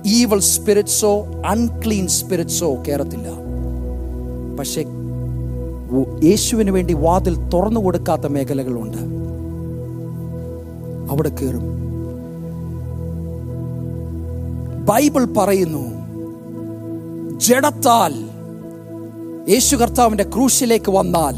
[0.06, 3.28] ഈവൽ സ്പിരിറ്റ്സോ അൺക്ലീൻ സ്പിരിറ്റ്സോ കയറത്തില്ല.
[4.58, 4.84] പക്ഷെ
[6.26, 8.96] യേശുവിന് വേണ്ടി വാതിൽ തുറന്നു കൊടുക്കാത്ത മേഖലകളുണ്ട്.
[11.12, 11.87] അവിടെ കയറും.
[14.88, 15.84] ബൈബിൾ പറയുന്നു
[17.38, 18.14] ജഡത്താൽ
[19.50, 21.34] യേശു കർത്താവിന്റെ ക്രൂശിലേക്ക് വന്നാൽ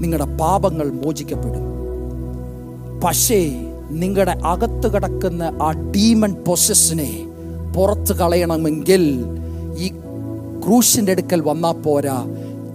[0.00, 1.64] നിങ്ങളുടെ പാപങ്ങൾ മോചിക്കപ്പെടും.
[3.04, 7.28] പക്ഷേ നിങ്ങളുടെ അകത്ത് കിടക്കുന്ന ആ ഡീമൺ പൊസസിനെ
[7.76, 9.24] പുറത്ത് കളയണമെങ്കിൽ
[9.78, 9.88] ഈ
[10.66, 12.26] ക്രൂശിന്റെ അടുക്കൽ വന്നാൽ പോരാ.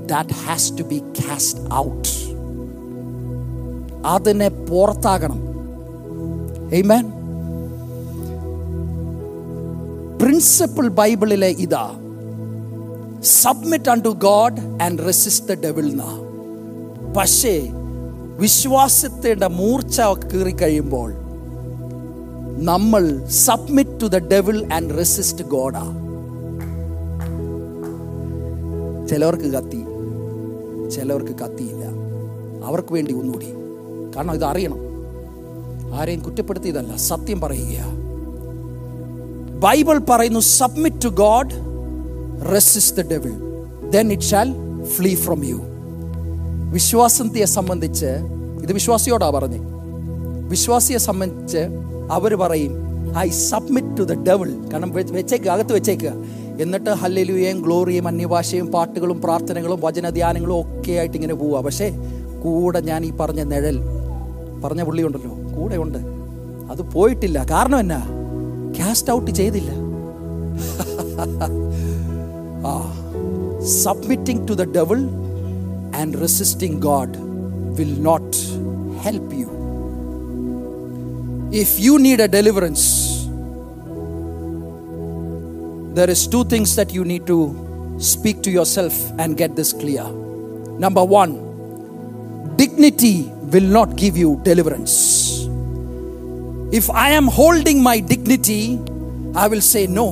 [0.06, 2.10] That has to be cast out
[4.08, 5.50] അതിനെ പുറത്താകണം.
[6.74, 7.19] Amen.
[10.22, 11.92] പ്രിൻസിപ്പിൾ ബൈബിളിലെ ഇതാ.
[13.24, 16.20] Submit unto God and resist the devil എന്നാ
[17.18, 17.70] പക്ഷേ
[18.38, 21.14] വിശ്വാസത്തിന്റെ മൂർച്ച കീറി കഴിയുമ്പോൾ
[22.64, 25.84] നമ്മൾ submit to the devil and resist ഗോഡാ
[29.08, 29.82] ചിലവർക്ക് കത്തി
[30.90, 31.86] ചിലവർക്ക് കത്തിയില്ല.
[32.66, 33.46] അവർക്ക് വേണ്ടി ഒന്നുകൂടി.
[34.16, 34.78] കാരണം ഇത് അറിയണം.
[35.96, 37.99] ആരെയും കുറ്റപ്പെടുത്തിയതല്ല സത്യം പറയുക
[39.60, 41.54] ബൈബിൾ പറയുന്നു submit to God
[42.54, 43.32] resist the devil
[43.90, 44.54] then it shall
[44.86, 45.58] flee from you
[46.74, 48.06] വിശ്വാസത്തെ സംബന്ധിച്ച്
[48.62, 49.60] ഇത് വിശ്വാസിയോടാ പറഞ്ഞേ.
[50.48, 51.58] വിശ്വാസിയെ സംബന്ധിച്ച്
[52.12, 52.74] അവർ പറയും
[53.18, 56.12] I submit to the devil കാരണം വെച്ചേക്കുക അകത്ത് വെച്ചേക്കുക
[56.62, 61.90] എന്നിട്ട് ഹല്ലേലൂയയും ഗ്ലോറിയും അന്യഭാഷയും പാട്ടുകളും പ്രാർത്ഥനകളും വചനധ്യാനങ്ങളും ഒക്കെ ആയിട്ട് ഇങ്ങനെ പോവുക പക്ഷേ
[62.44, 63.78] കൂടെ ഞാൻ ഈ പറഞ്ഞ നിഴൽ
[64.64, 65.98] പറഞ്ഞ പുള്ളിയുണ്ടല്ലോ കൂടെ ഉണ്ട്
[66.72, 67.46] അത് പോയിട്ടില്ല.
[67.52, 68.19] കാരണം എന്നാ?
[68.79, 69.73] കാസ്റ്റ് ഔട്ട് ചെയ്തില്ല
[72.73, 72.77] ആ
[73.85, 75.01] submitting to the devil
[76.03, 77.17] and resisting God
[77.81, 78.37] will not
[79.07, 79.51] help you
[81.57, 82.85] if you need a deliverance
[85.97, 87.37] there is two things that you need to
[88.13, 90.07] speak to yourself and get this clear
[90.85, 93.15] number 1 dignity
[93.53, 94.97] will not give you deliverance
[96.72, 98.80] if i am holding my dignity
[99.36, 100.10] i will say no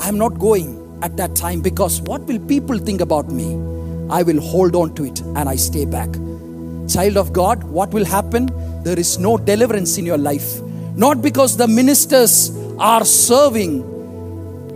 [0.00, 3.54] i am not going at that time because what will people think about me
[4.10, 6.08] i will hold on to it and i stay back
[6.88, 8.50] child of God, what will happen?
[8.82, 10.60] There is no deliverance in your life.
[10.94, 13.82] Not because the ministers are serving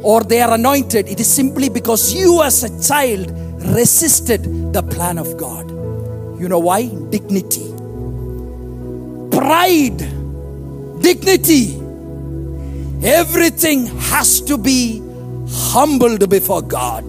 [0.03, 3.31] or they are anointed, it is simply because you, as a child,
[3.77, 5.69] resisted the plan of God.
[6.41, 6.89] You know why?
[7.11, 7.69] Dignity,
[9.31, 10.01] pride,
[11.01, 11.77] dignity.
[13.03, 15.03] Everything has to be
[15.49, 17.05] humbled before God.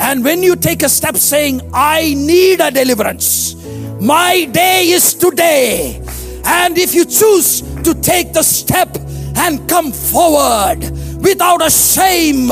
[0.00, 3.54] And when you take a step saying, I need a deliverance,
[4.00, 6.02] my day is today.
[6.44, 8.88] And if you choose to take the step
[9.36, 10.80] and come forward
[11.22, 12.48] without a shame,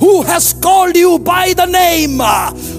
[0.00, 2.18] who has called you by the name,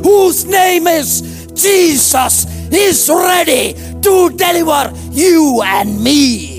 [0.03, 6.56] whose name is Jesus, is ready to deliver you and me.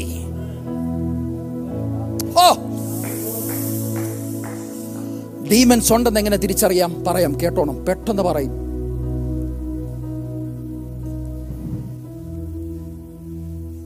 [2.39, 2.59] Oh.
[5.51, 7.05] Demons ഉണ്ടെന്ന് എങ്ങനെ തിരിച്ചറിയാം?
[7.05, 7.85] പറയാം കേട്ടോണം.
[7.85, 8.53] പെട്ടെന്ന് പറയും.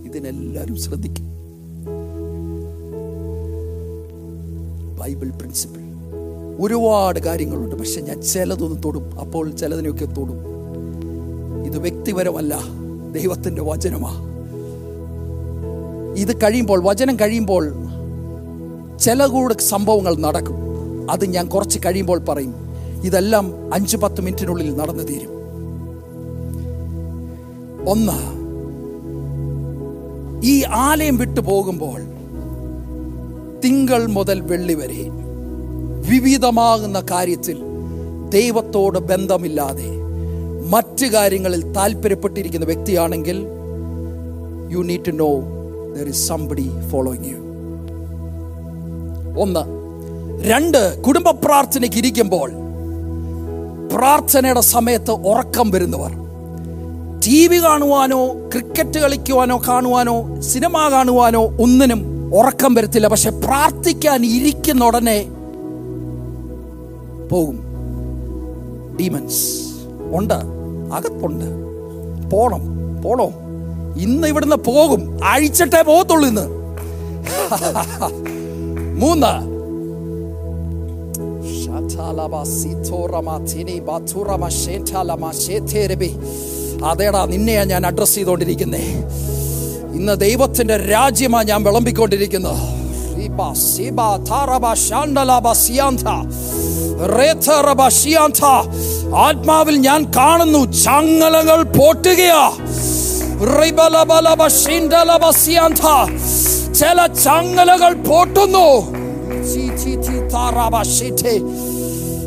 [0.05, 1.25] ഇതിനെല്ലാവരും ശ്രദ്ധിക്കും.
[4.99, 5.81] Bible principle
[6.61, 7.77] ഒരുപാട് കാര്യങ്ങളുണ്ട്.
[7.77, 9.21] പക്ഷെ ഞാൻ ചിലതൊന്നും തൊടും.
[9.21, 10.39] അപ്പോൾ ചിലതിനെയൊക്കെ തൊടും.
[11.67, 12.59] ഇത് വ്യക്തിപരമല്ല.
[13.13, 14.29] ദൈവത്തിന്റെ വചനമാ.
[16.17, 17.92] ഇത് കഴിയുമ്പോൾ വചനം കഴിയുമ്പോൾ
[19.05, 20.59] ചില കൂടെ സംഭവങ്ങൾ നടക്കും.
[21.11, 22.55] അത് ഞാൻ കുറച്ച് കഴിയുമ്പോൾ പറയും.
[23.09, 25.33] ഇതെല്ലാം അഞ്ച് പത്ത് മിനിറ്റിനുള്ളിൽ നടന്നു തീരും.
[27.93, 28.19] ഒന്ന്
[30.53, 30.55] ഈ
[30.87, 32.01] ആലയം വിട്ടു പോകുമ്പോൾ
[33.65, 35.03] തിങ്കൾ മുതൽ വെള്ളി വരെ
[36.11, 37.59] വിവിധമാകുന്ന കാര്യത്തിൽ
[38.29, 39.91] ദൈവത്തോട് ബന്ധമില്ലാതെ
[40.75, 43.39] മറ്റ് കാര്യങ്ങളിൽ താല്പര്യപ്പെട്ടിരിക്കുന്ന വ്യക്തിയാണെങ്കിൽ
[44.75, 45.33] you need to know
[45.97, 47.42] there is somebody following you
[49.39, 49.83] ഒന്ന്.
[50.49, 52.51] രണ്ട് കുടുംബ പ്രാർത്ഥനയ്ക്ക് ഇരിക്കുമ്പോൾ
[53.93, 56.11] പ്രാർത്ഥനയുടെ സമയത്ത് ഉറക്കം വരുന്നവർ.
[57.27, 63.09] ടി വി കാണുവാനോ ക്രിക്കറ്റ് കളിക്കുവാനോ കാണുവാനോ സിനിമ കാണുവാനോ ഒന്നിനും ഉറക്കം വരത്തില്ല.
[63.09, 65.23] പക്ഷെ പ്രാർത്ഥിക്കാൻ ഇരിക്കുന്ന ഉടനെ
[67.29, 67.65] പോകും.
[69.01, 69.45] ഡീമൻസ്
[70.13, 70.35] ഉണ്ട്.
[70.95, 71.45] അകത്തുണ്ട്.
[72.31, 72.61] പോണം.
[73.03, 73.33] പോണോ?
[73.97, 75.25] ഇന്ന് ഇവിടുന്ന് പോകും.
[75.25, 76.63] അഴിച്ചിട്ടേ പോകത്തുള്ളൂ ഇന്ന്.
[79.03, 79.35] മൂന്ന്.
[86.85, 88.85] അതേടാ നിന്നെയാ ഞാൻ അഡ്രസ് ചെയ്തുകൊണ്ടിരിക്കുന്നേ
[89.95, 92.57] ഇന്ന് ദൈവത്തിന്റെ രാജ്യമാണ് ഞാൻ വിളമ്പിക്കൊണ്ടിരിക്കുന്നത്.
[99.17, 102.43] ആത്മാവിൽ ഞാൻ കാണുന്നു ചങ്ങലകൾ പോട്ടുകയാ.
[106.75, 108.93] ചില ചങ്ങലകൾ പൊട്ടുന്നു.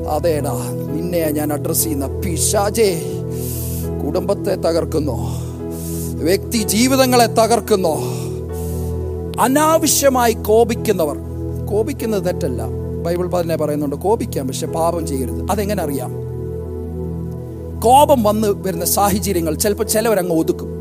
[0.10, 3.02] അതേടാ നിന്നെ ഞാൻ അഡ്രസ് ചെയ്യുന്ന പിശാജേ
[4.06, 5.46] കുടുംബത്തെ തകർക്കുന്നു.
[6.24, 8.26] വ്യക്തി ജീവിതങ്ങളെ തകർക്കുന്നു.
[9.42, 11.18] അനാവശ്യമായി കോപിക്കുന്നവർ.
[11.66, 12.64] കോപിക്കുന്നത് തെറ്റല്ല.
[13.04, 15.52] ബൈബിൾ തന്നെ പറയുന്നുണ്ട് കോപിക്കാം പക്ഷെ പാപം ചെയ്യരുത്.
[15.52, 16.12] അതെങ്ങനെ അറിയാം?
[17.80, 20.75] കോപം വന്ന് വരുന്ന സാഹചര്യങ്ങൾ ചിലപ്പോൾ ചിലവരങ്ങ് ഒതുക്കും.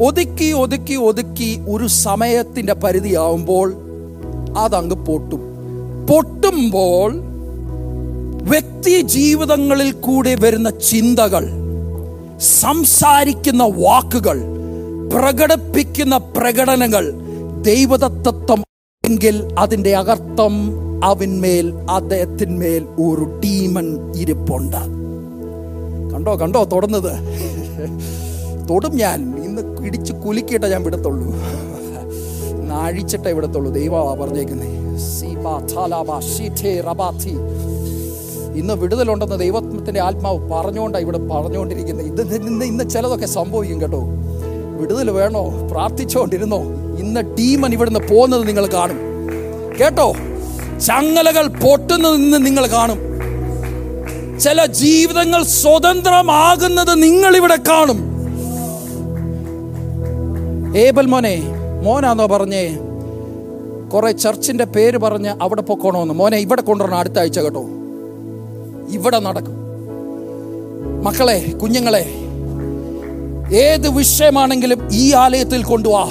[0.00, 3.74] ഒതുക്കി ഒതുക്കി ഒതുക്കി ഒരു സമയത്തിന്റെ പരിധിയാവുമ്പോൾ
[4.58, 5.40] അതങ്ങ് പൊട്ടും.
[6.10, 7.12] പൊട്ടുമ്പോൾ
[8.42, 11.48] വ്യക്തി ജീവിതങ്ങളിൽ കൂടെ വരുന്ന ചിന്തകൾ
[12.40, 14.40] സംസാരിക്കുന്ന വാക്കുകൾ
[15.14, 17.12] പ്രകടിപ്പിക്കുന്ന പ്രകടനങ്ങൾ
[17.62, 18.62] ദൈവതത്വം
[19.04, 20.70] എങ്കിൽ അതിന്റെ അകർത്ഥം
[21.04, 24.76] അവന്മേൽ അദ്ദേഹത്തിന്മേൽ ഒരു ഡീമൺ ഇരിപ്പുണ്ട്.
[26.14, 27.12] കണ്ടോ കണ്ടോ തൊടുന്നത്?
[28.68, 29.35] തൊടും ഞാൻ.
[29.60, 31.34] ഇന്ന് ഇടിച്ച് കുലുക്കിയിട്ടേ ഞാൻ വിടത്തുള്ളൂ.
[32.66, 33.72] നാഴിച്ചിട്ടേ വിടത്തുള്ളൂ.
[33.72, 34.66] ദൈവമാ പറഞ്ഞേക്കുന്നേ.
[38.56, 44.00] ഇന്ന് വിടുതലുണ്ടെന്ന് ദൈവത്തിന്റെ ആത്മാവ് പറഞ്ഞുകൊണ്ടാണ് ഇവിടെ പറഞ്ഞുകൊണ്ടിരിക്കുന്നത് ഇത് ഇന്ന് ഇന്ന് ചിലതൊക്കെ സംഭവിക്കും കേട്ടോ.
[44.80, 45.68] വിടുതൽ വേണോ?
[45.70, 46.62] പ്രാർത്ഥിച്ചുകൊണ്ടിരുന്നോ?
[46.98, 48.98] ഇന്ന് ഡീമൻ ഇവിടുന്ന് പോകുന്നത് നിങ്ങൾ കാണും.
[49.80, 50.12] കേട്ടോ?
[50.86, 52.98] ചങ്ങലകൾ പൊട്ടുന്നത് ഇന്ന് നിങ്ങൾ കാണും.
[54.40, 58.05] ചില ജീവിതങ്ങൾ സ്വതന്ത്രമാകുന്നത് നിങ്ങൾ ഇവിടെ കാണും.
[60.76, 61.42] ഏബൽ മോനെ
[61.82, 62.78] മോനാന്നോ പറഞ്ഞേ?
[63.94, 67.64] കുറെ ചർച്ചിന്റെ പേര് പറഞ്ഞ് അവിടെ പൊക്കോണമെന്ന് മോനെ ഇവിടെ കൊണ്ടുവരണം അടുത്ത ആഴ്ച കേട്ടോ.
[68.90, 69.54] ഇവിടെ നടക്കും.
[71.04, 72.06] മക്കളെ കുഞ്ഞുങ്ങളെ
[73.54, 76.10] ഏത് വിഷയമാണെങ്കിലും ഈ ആലയത്തിൽ കൊണ്ടുവാ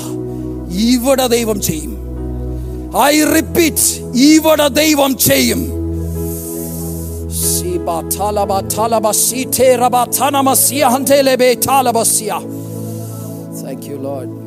[0.71, 1.97] ഇവിടെ ദൈവം ചെയ്യും.
[3.05, 5.75] ഐ റിപ്പീറ്റ് ഇവിടെ ദൈവം ചെയ്യും.
[13.65, 14.44] Thank you, Lord.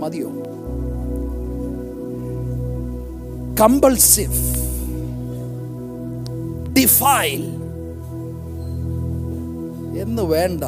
[0.00, 0.28] മതിയോ?
[3.60, 4.32] കമ്പൾസീവ്
[6.72, 7.42] ഡിഫൈൽ
[9.98, 10.64] എന്ന് വേണ്ട.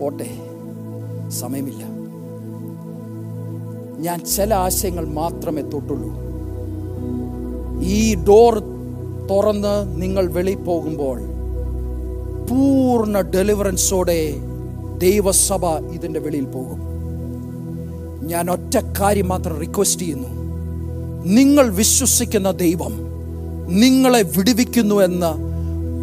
[0.00, 0.30] പോട്ടെ
[1.28, 1.84] സമയമില്ല.
[3.98, 6.10] ഞാൻ ചില ആശയങ്ങൾ മാത്രമേ തൊട്ടുള്ളൂ.
[7.82, 8.62] ഈ ഡോർ
[9.30, 11.20] തുറന്ന് നിങ്ങൾ വെളി പോകുമ്പോൾ
[12.50, 14.34] പൂർണ ഡെലിവറൻസോടെ
[14.98, 16.85] ദൈവസഭ ഇതിന്റെ വെളിയിൽ പോകും.
[18.26, 20.28] ഞാൻ ഒറ്റ കാര്യം മാത്രം റിക്വസ്റ്റ് ചെയ്യുന്നു.
[21.24, 22.92] നിങ്ങൾ വിശ്വസിക്കുന്ന ദൈവം
[23.68, 25.46] നിങ്ങളെ വിടുവിക്കുന്നു എന്ന്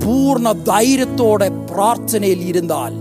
[0.06, 2.94] പൂർണ ധൈര്യത്തോടെ പ്രാർത്ഥനയിൽ ഇരുന്നാൽ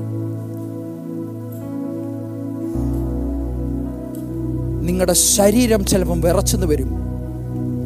[4.87, 6.91] നിങ്ങളുടെ ശരീരം ചിലപ്പം വിറച്ചെന്ന് വരും.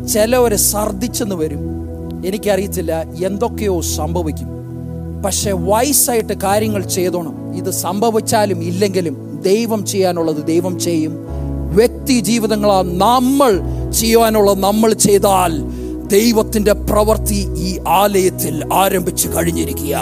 [0.08, 1.58] ചിലവര് ഛർദിച്ചെന്ന് വരും.
[2.26, 4.48] എനിക്കറിയത്തില്ല എന്തൊക്കെയോ സംഭവിക്കും.
[5.24, 7.54] പക്ഷെ വയസ്സായിട്ട് കാര്യങ്ങൾ ചെയ്തോണം.
[7.54, 11.14] ഇത് സംഭവിച്ചാലും ഇല്ലെങ്കിലും ദൈവം ചെയ്യാനുള്ളത് ദൈവം ചെയ്യും
[11.78, 13.52] വ്യക്തി ജീവിതങ്ങളാ നമ്മൾ
[13.98, 15.52] ചെയ്യുവാനുള്ളത് നമ്മൾ ചെയ്താൽ
[16.16, 17.70] ദൈവത്തിന്റെ പ്രവൃത്തി ഈ
[18.02, 18.54] ആലയത്തിൽ
[18.84, 19.96] ആരംഭിച്ചു കഴിഞ്ഞിരിക്കുക.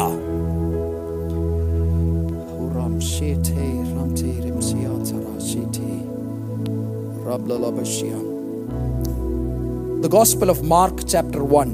[10.05, 11.71] The Gospel of Mark, chapter 1.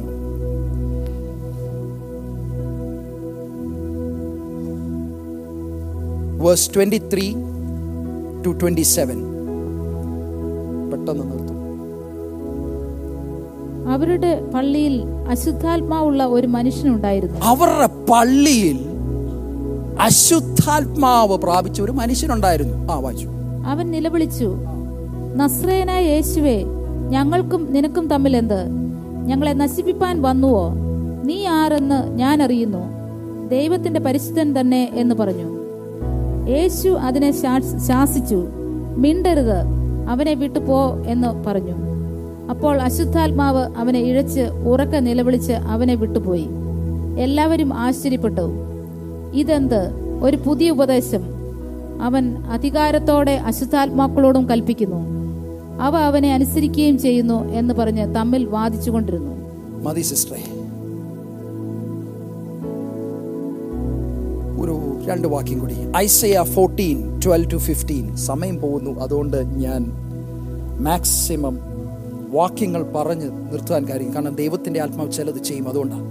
[6.44, 7.49] Verse 23
[8.44, 9.20] to 27.
[10.92, 11.60] പെട്ടെന്ന് നിർത്തും.
[13.92, 17.40] അവരുടെ പള്ളിയിൽ അശുദ്ധാത്മാവുള്ള ഒരു മനുഷ്യനുണ്ടായിരുന്നു.
[17.40, 18.80] അവരുടെ പള്ളിയിൽ
[20.00, 22.92] അശുദ്ധാത്മാവ് പ്രാപിച്ച ഒരു മനുഷ്യനുണ്ടായിരുന്നു.
[22.92, 23.28] ആ വായിച്ചു.
[23.66, 24.56] അവൻ നിലവിളിച്ചു
[25.36, 26.64] നസ്രേനായ യേശുവേ
[27.08, 28.66] ഞങ്ങൾക്കും നിനക്കും തമ്മിൽ എന്ത്?
[29.26, 30.74] ഞങ്ങളെ നശിപ്പിപ്പാൻ വന്നുവോ?
[31.24, 33.00] നീ ആരെന്ന് ഞാൻ അറിയുന്നു
[33.48, 35.59] ദൈവത്തിന്റെ പരിശുദ്ധൻ തന്നെ എന്ന് പറഞ്ഞു.
[36.48, 37.30] യേശു അതിനെ
[37.88, 38.46] ശാസിച്ചു.
[38.96, 39.56] മിണ്ടരുത്
[40.08, 41.74] അവനെ വിട്ടു പോ എന്ന് പറഞ്ഞു.
[42.50, 46.48] അപ്പോൾ അശുദ്ധാത്മാവ് അവനെ ഇഴച്ച് ഉറക്കെ നിലവിളിച്ച് അവനെ വിട്ടുപോയി.
[47.18, 48.50] എല്ലാവരും ആശ്ചര്യപ്പെട്ടു.
[49.34, 49.90] ഇതെന്ത്?
[50.22, 51.22] ഒരു പുതിയ ഉപദേശം.
[52.02, 55.20] അവൻ അധികാരത്തോടെ അശുദ്ധാത്മാക്കളോടും കൽപ്പിക്കുന്നു.
[55.82, 59.36] അവ അവനെ അനുസരിക്കുകയും ചെയ്യുന്നു എന്ന് പറഞ്ഞ് തമ്മിൽ വാദിച്ചുകൊണ്ടിരുന്നു.
[59.82, 60.59] മതി സിസ്റ്ററെ.
[65.10, 65.74] രണ്ട് വാക്യം കൂടി.
[65.96, 68.92] Isaiah fourteen twelve to fifteen സമയം പോകുന്നു.
[69.04, 69.82] അതുകൊണ്ട് ഞാൻ
[70.86, 71.56] മാക്സിമം
[72.32, 74.10] വാക്യങ്ങൾ പറഞ്ഞ് നിർത്തുവാൻ കാര്യം.
[74.14, 76.06] കാരണം ദൈവത്തിന്റെ ആത്മാവ് ചിലത് ചെയ്യും അതുകൊണ്ടാണ്.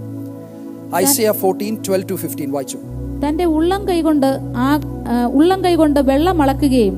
[0.96, 2.80] Isaiah fourteen twelve to fifteen വായിച്ചു.
[3.26, 4.28] തന്റെ ഉള്ളം കൈകൊണ്ട്
[4.66, 4.68] ആ
[5.40, 6.96] ഉള്ളം കൈകൊണ്ട് വെള്ളം അളക്കുകയും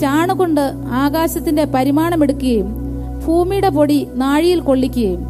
[0.00, 0.64] ചാണുകൊണ്ട്
[1.04, 2.68] ആകാശത്തിന്റെ പരിമാണമെടുക്കുകയും
[3.24, 5.20] ഭൂമിയുടെ പൊടി നാഴിയിൽ കൊള്ളിക്കുകയും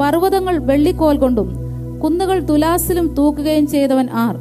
[0.00, 1.48] പർവതങ്ങൾ വെള്ളിക്കോൽ കൊണ്ടും
[2.02, 4.36] കുന്നുകൾ തുലാസിലും തൂക്കുകയും ചെയ്തവൻ ആർ?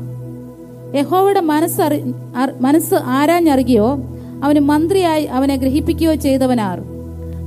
[0.96, 4.00] യഹോവയുടെ മനസ്സറി അർ- മനസ്സ് ആരാഞ്ഞറിയുകയോ
[4.44, 6.78] അവന് മന്ത്രിയായി അവനെ ഗ്രഹിപ്പിക്കുകയോ ചെയ്തവനാർ.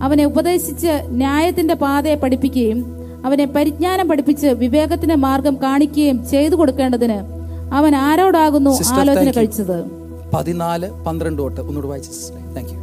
[0.03, 7.18] അവനെ ഉപദേശിച്ച് ന്യായത്തിന്റെ പാതയെ പഠിപ്പിക്കുകയും അവനെ പരിജ്ഞാനം പഠിപ്പിച്ച് വിവേകത്തിന്റെ മാർഗം കാണിക്കുകയും ചെയ്തു കൊടുക്കേണ്ടതിന്
[7.74, 9.30] അവൻ ആരോടാകുന്നു ആലോചന.
[9.30, 9.84] കഴിച്ചത്?
[10.34, 12.11] പതിനാല് പന്ത്രണ്ട് തൊട്ട് ഒന്നുകൂടെ വായിച്ചു
[12.57, 12.78] thank you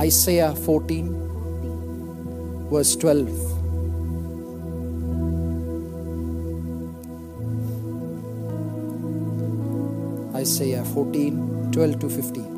[0.00, 1.06] Isaiah fourteen
[2.70, 3.51] verse twelve
[10.94, 11.34] fourteen
[11.76, 12.48] twelve to fifteen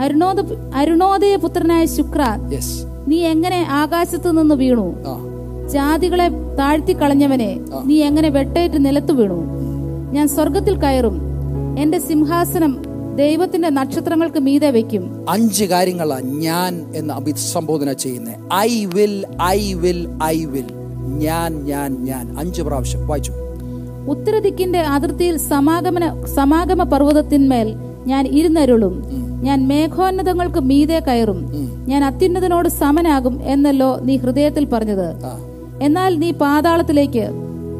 [0.00, 0.40] അരുണോദ
[0.74, 2.22] അരുണോദയ പുത്രനായ ശുക്ര
[2.52, 4.94] യെസ് നീ എങ്ങനെ ആകാശത്ത് നിന്ന് വീണു?
[5.70, 9.38] ജാതികളെ താഴ്ത്തി കളഞ്ഞവനെ നീ എങ്ങനെ വെട്ടേറ്റ് നിലത്ത് വീണു?
[10.12, 11.20] ഞാൻ സ്വർഗത്തിൽ കയറും.
[11.78, 12.82] എന്റെ സിംഹാസനം
[13.16, 20.44] ദൈവത്തിന്റെ നക്ഷത്രങ്ങൾക്ക് മീതെ വെക്കും അഞ്ച് കാര്യങ്ങളാണ് ഞാൻ എന്ന് അഭിസംബോധന ചെയ്യുന്നത് I will I will I
[20.44, 20.68] will.
[21.18, 22.38] ഞാൻ ഞാൻ ഞാൻ.
[22.38, 23.32] അഞ്ച് പ്രാവശ്യം വായിച്ചു.
[24.10, 27.74] ഉത്തരദിക്കിന്റെ അതിർത്തിയിൽ സമാഗമന സമാഗമ പർവതത്തിന്മേൽ
[28.06, 28.94] ഞാൻ ഇരുന്നരുളും.
[29.42, 31.40] ഞാൻ മേഘോന്നതങ്ങൾക്ക് മീതെ കയറും.
[31.86, 35.08] ഞാൻ അത്യുന്നതനോട് സമനാകും എന്നല്ലോ നീ ഹൃദയത്തിൽ പറഞ്ഞത്.
[35.82, 37.30] എന്നാൽ നീ പാതാളത്തിലേക്ക്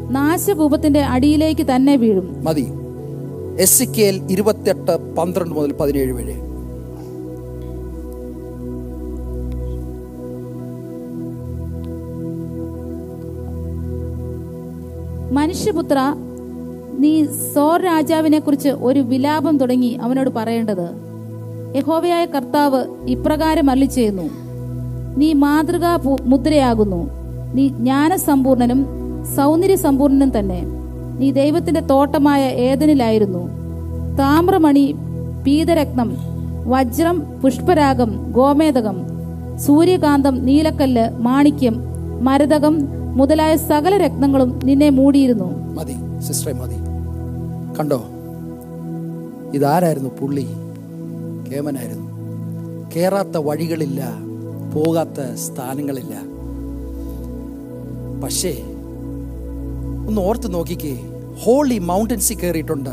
[0.09, 2.43] നാശകൂപത്തിന്റെ അടിയിലേക്ക് തന്നെ വീഴും.
[2.43, 2.67] മതി.
[3.59, 6.40] എസ് കെൽ ഇരുപത്തെട്ട് പന്ത്രണ്ട് മുതൽ പതിനേഴ് വരെ.
[15.31, 15.99] മനുഷ്യപുത്ര
[16.99, 17.11] നീ
[17.53, 20.87] സോർ രാജാവിനെ കുറിച്ച് ഒരു വിലാപം തുടങ്ങി അവനോട് പറയേണ്ടത്.
[21.77, 24.25] യഹോവയായ കർത്താവ് ഇപ്രകാരം അല്ലി ചെയ്യുന്നു
[25.17, 25.93] നീ മാതൃകാ
[26.31, 27.01] മുദ്രയാകുന്നു
[27.55, 28.81] നീ ജ്ഞാനസമ്പൂർണനും
[29.35, 30.59] സൗന്ദര്യ സമ്പൂർണനും തന്നെ.
[31.19, 33.43] നീ ദൈവത്തിന്റെ തോട്ടമായ ഏതനിലായിരുന്നു
[34.19, 34.85] താമ്രമണി
[35.45, 36.09] പീതരത്നം
[36.65, 38.97] വജ്രം പുഷ്പരാഗം ഗോമേതകം
[39.65, 41.75] സൂര്യകാന്തം നീലക്കല്ല് മാണിക്യം
[42.27, 42.75] മരതകം
[43.15, 45.73] മുതലായ സകല രത്നങ്ങളും നിന്നെ മൂടിയിരുന്നു.
[45.73, 46.75] മതി സിസ്റ്ററെ മതി.
[47.79, 48.03] കണ്ടോ?
[49.53, 50.47] ഇതാരായിരുന്നു പുള്ളി?
[51.51, 52.11] കേമനായിരുന്നു.
[52.95, 54.13] കേറാത്ത വഴികളില്ല
[54.75, 56.13] പോകാത്ത സ്ഥാനങ്ങളില്ല.
[58.23, 58.63] പക്ഷേ
[60.07, 60.99] ഒന്ന് ഓർത്ത് നോക്കിക്കേ.
[61.43, 62.89] ഹോളി മൗണ്ടൻസിൽ കയറിയിട്ടുണ്ട്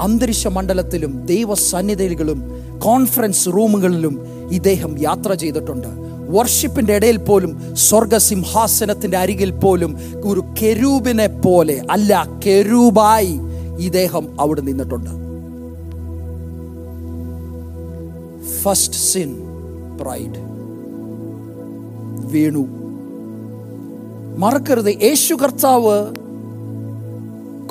[0.00, 2.42] അന്തരീക്ഷ മണ്ഡലത്തിലും ദൈവസന്നിധികളും
[2.84, 4.20] കോൺഫറൻസ് റൂമുകളിലും
[4.52, 6.09] ഇദ്ദേഹം യാത്ര ചെയ്തിട്ടുണ്ട്.
[6.30, 13.40] വർഷിപ്പിന്റെ ഇടയിൽ പോലും സ്വർഗസിംഹാസനത്തിന്റെ അരികിൽ പോലും ഒരു കെരൂബിനെ പോലെ അല്ല കെരൂബായി
[13.88, 15.10] ദേഹം അവിടെ നിന്നിട്ടുണ്ട്.
[18.62, 19.36] ഫസ്റ്റ് സിൻ
[20.00, 20.38] പ്രൈഡ്
[22.32, 22.66] വീണു.
[24.38, 26.06] മറക്കരുത് യേശു കർത്താവ്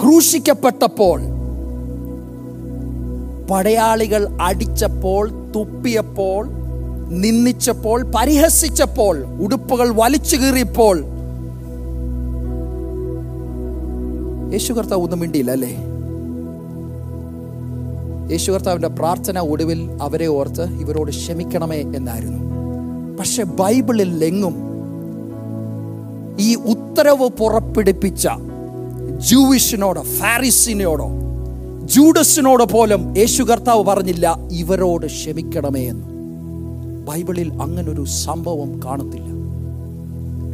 [0.02, 1.22] ക്രൂശിക്കപ്പെട്ടപ്പോൾ
[3.48, 6.59] പടയാളികൾ അടിച്ചപ്പോൾ തുപ്പിയപ്പോൾ
[7.10, 11.04] നിന്ദിച്ചപ്പോൾ പരിഹസിച്ചപ്പോൾ ഉടുപ്പുകൾ വലിച്ചു കീറിയപ്പോൾ.
[14.52, 15.78] യേശു കർത്താവ് ഒന്നും മിണ്ടിയില്ല അല്ലേ?
[18.32, 22.40] യേശു കർത്താവിന്റെ പ്രാർത്ഥന ഒടുവിൽ അവരെ ഓർത്ത് ഇവരോട് ക്ഷമിക്കണമേ എന്നായിരുന്നു.
[23.16, 24.56] പക്ഷെ ബൈബിളിൽ എങ്ങും
[26.40, 28.28] ഈ ഉത്തരവ് പുറപ്പെടുപ്പിച്ച
[29.18, 31.10] ജൂവിഷിനോടോ ഫാരിസിനോടോ
[31.86, 36.09] ജൂഡസിനോട് പോലും യേശു കർത്താവ് പറഞ്ഞില്ല ഇവരോട് ക്ഷമിക്കണമേ എന്ന്.
[37.06, 39.30] ബൈബിളിൽ അങ്ങനൊരു സംഭവം കാണത്തില്ല.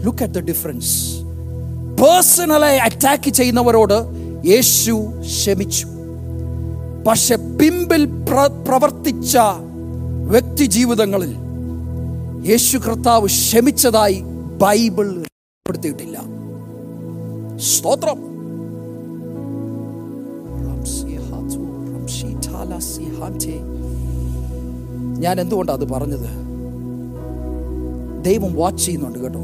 [0.05, 1.15] ലുക്ക് അറ്റ് ദ ഡിഫറൻസ്
[2.01, 3.99] പേഴ്സണലായി അറ്റാക്ക് ചെയ്യുന്നവരോട്
[4.45, 5.87] യേശു ക്ഷമിച്ചു.
[7.07, 8.05] പക്ഷെ പിമ്പിൽ
[8.67, 9.37] പ്രവർത്തിച്ച
[10.29, 11.35] വ്യക്തി ജീവിതങ്ങളിൽ
[12.47, 14.21] യേശു കർത്താവ് ക്ഷമിച്ചതായി
[14.61, 16.17] ബൈബിൾ രേഖപ്പെടുത്തിയിട്ടില്ല.
[17.57, 18.35] സ്തോത്രം.
[25.19, 26.29] ഞാൻ എന്തുകൊണ്ടാണ് അത് പറഞ്ഞത്?
[28.23, 29.39] ദൈവം വാച്ച് ചെയ്യുന്നുണ്ട് കേട്ടോ.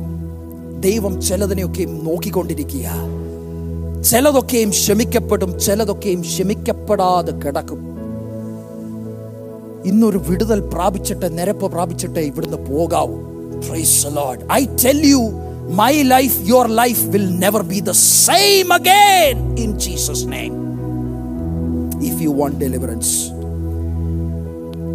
[0.79, 2.87] ദൈവം ചിലതിനെയൊക്കെയും നോക്കിക്കൊണ്ടിരിക്കുക
[4.01, 7.91] ചിലതൊക്കെയും ക്ഷമിക്കപ്പെടും ചിലതൊക്കെയും ക്ഷമിക്കപ്പെടാതെ കിടക്കും.
[9.85, 13.15] ഇന്നൊരു വിടുതൽ പ്രാപിച്ചിട്ട് നിരപ്പ് പ്രാപിച്ചിട്ട് ഇവിടുന്ന് പോകാവൂ.
[14.51, 15.29] I tell you
[15.69, 20.53] my life your life will never be the same again in Jesus again
[22.03, 23.40] if you want deliverance.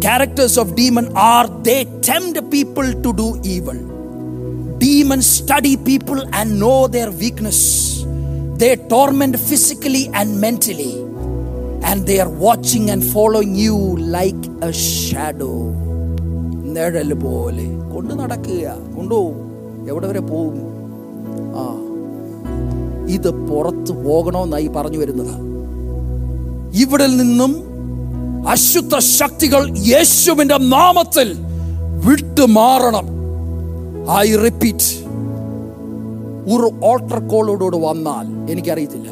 [0.01, 3.77] Characters of demon are they tempt people to do evil.
[4.77, 7.59] Demons study people and know their weakness.
[8.61, 10.93] They torment physically and mentally.
[11.83, 13.75] And they are watching and following you
[14.17, 15.55] like a shadow.
[16.75, 19.37] നിഴൽ പോലെ കൊണ്ട് നടക്കുക കൊണ്ടുപോകും
[19.89, 20.65] എവിടെ വരെ പോകും
[21.59, 21.63] ആ
[23.15, 25.35] ഇത് പുറത്ത് പോകണമെന്നായി പറഞ്ഞു വരുന്നത്
[26.83, 27.51] ഇവിടെ നിന്നും
[28.47, 31.35] അശുദ്ധ ശക്തികൾ യേശുവിന്റെ നാമത്തിൽ
[32.05, 33.07] വിട്ടുമാറണം.
[34.17, 35.07] ഐ റിപ്പീറ്റ്
[36.53, 39.09] ഒരു ഓൾട്ടർ കോളോടുകൂടെ വന്നാൽ എനിക്കറിയത്തില്ല.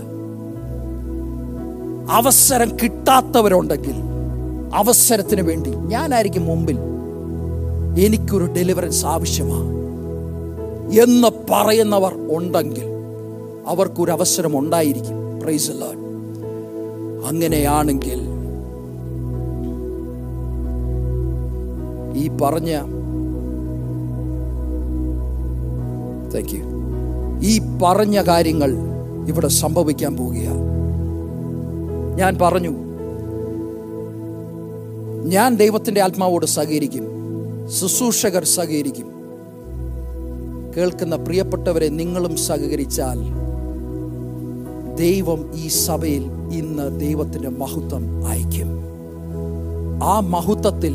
[2.12, 3.96] അവസരം കിട്ടാത്തവരുണ്ടെങ്കിൽ
[4.74, 6.78] അവസരത്തിന് വേണ്ടി ഞാനായിരിക്കും മുമ്പിൽ.
[8.06, 9.70] എനിക്കൊരു ഡെലിവറൻസ് ആവശ്യമാണ്
[11.02, 12.86] എന്ന് പറയുന്നവർ ഉണ്ടെങ്കിൽ
[13.68, 15.40] അവർക്കൊരു അവസരം ഉണ്ടായിരിക്കും.
[15.44, 15.72] പ്രൈസ്
[17.28, 18.25] അങ്ങനെയാണെങ്കിൽ
[22.16, 22.72] ഈ പറഞ്ഞ
[26.34, 26.64] താങ്ക് യു
[27.42, 28.72] ഈ പറഞ്ഞ കാര്യങ്ങൾ
[29.28, 30.64] ഇവിടെ സംഭവിക്കാൻ പോവുകയാണ്.
[32.18, 32.74] ഞാൻ പറഞ്ഞു
[35.28, 37.06] ഞാൻ ദൈവത്തിന്റെ ആത്മാവോട് സഹകരിക്കും
[37.68, 39.08] ശുശ്രൂഷകർ സഹകരിക്കും.
[40.78, 43.20] കേൾക്കുന്ന പ്രിയപ്പെട്ടവരെ നിങ്ങളും സഹകരിച്ചാൽ
[44.96, 48.70] ദൈവം ഈ സഭയിൽ ഇന്ന് ദൈവത്തിന്റെ മഹത്വം അയക്കും
[50.04, 50.94] ആ മഹത്വത്തിൽ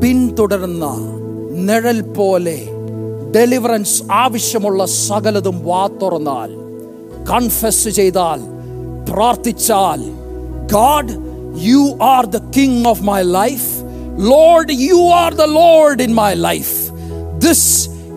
[0.00, 0.86] പിന്തുടരുന്ന
[1.68, 2.58] നിഴൽ പോലെ
[3.36, 6.50] ഡെലിവറൻസ് ആവശ്യമുള്ള സകലതും വാ തുറന്നാൽ
[7.30, 8.40] കൺഫസ് ചെയ്താൽ
[9.10, 10.02] പ്രാർത്ഥിച്ചാൽ
[10.74, 11.14] God
[11.68, 11.82] you
[12.14, 13.68] are the king of my life
[14.32, 16.74] Lord you are the Lord in my life
[17.46, 17.70] this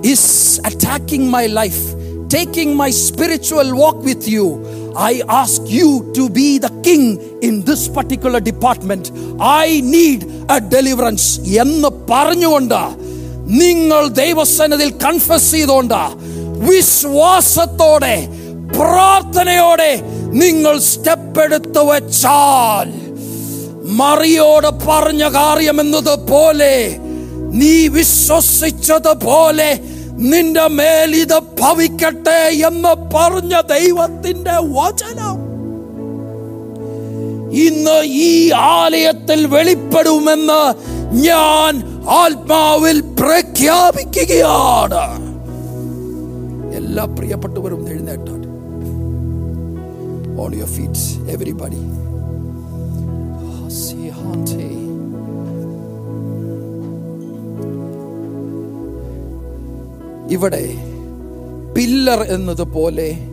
[0.03, 1.81] is attacking my life,
[2.29, 4.45] taking my spiritual walk with you.
[4.95, 7.05] I ask you to be the king
[7.41, 9.11] in this particular department.
[9.39, 11.26] I need a deliverance.
[11.62, 12.80] എന്ന് പറഞ്ഞുകൊണ്ട്
[13.60, 16.00] നിങ്ങൾ ദൈവസന്നതിൽ confess ചെയ്തുകൊണ്ട്
[16.68, 18.16] വിശ്വാസത്തോടെ
[18.78, 19.92] പ്രാർത്ഥനയോടെ
[20.34, 22.88] നിങ്ങൾ step എടുത്തു വെച്ചാൽ
[24.00, 26.74] മറിയോട് പറഞ്ഞ കാര്യം എന്നതുപോലെ
[27.60, 29.70] നീ വിശ്വസിച്ചതുപോലെ
[30.24, 35.36] നിന്റെ മേൽ ഇത് ഭവിക്കട്ടെ എന്ന് പറഞ്ഞ ദൈവത്തിന്റെ വചനം
[37.52, 40.74] ഇന്ന് ഈ ആലയത്തിൽ വെളിപ്പെടുമെന്ന്
[41.12, 45.24] ഞാൻ ആത്മാവിൽ പ്രഖ്യാപിക്കുകയാണ്.
[46.76, 48.48] എല്ലാ പ്രിയപ്പെട്ടവരും എഴുന്നേറ്റാണ്
[50.40, 51.76] ഓൺ യുവർ ഫീറ്റ്സ് എവരിബഡി
[60.30, 60.76] ഇവിടെ
[61.76, 63.27] പില്ലർ എന്നതുപോലെ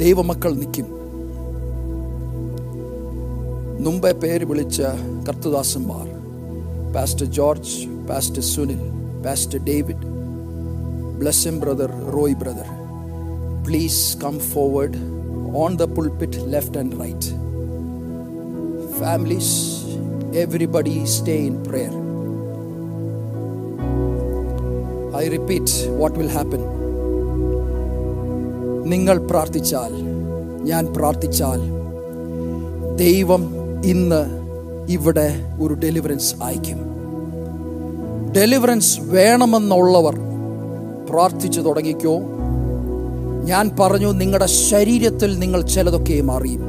[0.00, 0.88] ദൈവമക്കൾ നിൽക്കും.
[3.84, 4.78] മുമ്പേ പേര് വിളിച്ച
[5.26, 6.06] കർത്തദാസന്മാർ
[6.94, 7.74] pastor George
[8.08, 8.82] pastor Sunil
[9.24, 10.06] pastor David
[11.20, 12.68] Blossom brother Roy brother
[13.66, 14.98] please come forward
[15.56, 17.30] on the pulpit left and right
[19.00, 19.54] families
[20.38, 21.94] everybody stay in prayer
[25.16, 26.62] I repeat what will happen
[28.86, 29.92] നിങ്ങൾ പ്രാർത്ഥിച്ചാൽ
[30.62, 31.60] ഞാൻ പ്രാർത്ഥിച്ചാൽ
[32.96, 33.42] ദൈവം
[33.84, 34.22] ഇന്ന്
[34.92, 35.28] ഇവിടെ
[35.60, 36.96] ഒരു ഡെലിവറൻസ് അയക്കും
[38.36, 40.16] ഡെലിവറൻസ് വേണമെന്നുള്ളവർ
[41.10, 42.20] പ്രാർത്ഥിച്ചു തുടങ്ങിക്കോ.
[43.44, 46.62] ഞാൻ പറഞ്ഞു നിങ്ങളുടെ ശരീരത്തിൽ നിങ്ങൾ ചിലതൊക്കെ മാറിയും.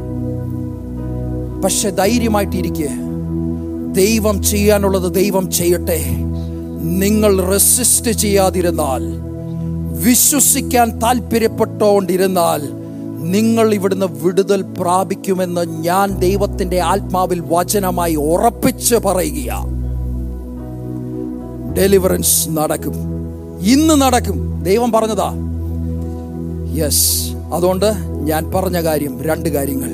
[1.63, 2.89] പക്ഷെ ധൈര്യമായിട്ടിരിക്കുക
[3.91, 6.01] ദൈവം ചെയ്യാനുള്ളത് ദൈവം ചെയ്യട്ടെ.
[7.03, 9.26] നിങ്ങൾ റെസിസ്റ്റ് ചെയ്യാതിരുന്നാൽ
[10.03, 12.61] വിശ്വസിക്കാൻ താല്പര്യപ്പെട്ടോണ്ടിരുന്നാൽ
[13.31, 19.77] നിങ്ങൾ ഇവിടുന്ന് വിടുതൽ പ്രാപിക്കുമെന്ന് ഞാൻ ദൈവത്തിന്റെ ആത്മാവിൽ വചനമായി ഉറപ്പിച്ച് പറയുക
[21.77, 22.93] ഡെലിവറൻസ് നടക്കും.
[23.61, 24.63] ഇന്ന് നടക്കും.
[24.63, 25.33] ദൈവം പറഞ്ഞതാ.
[26.77, 27.93] യെസ് അതുകൊണ്ട്
[28.23, 29.89] ഞാൻ പറഞ്ഞ കാര്യം രണ്ട് കാര്യങ്ങൾ.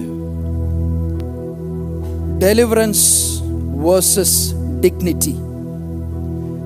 [2.41, 3.23] ഡെലിവറൻസ്
[3.83, 5.35] വേഴ്സസ് ഡിഗ്നിറ്റി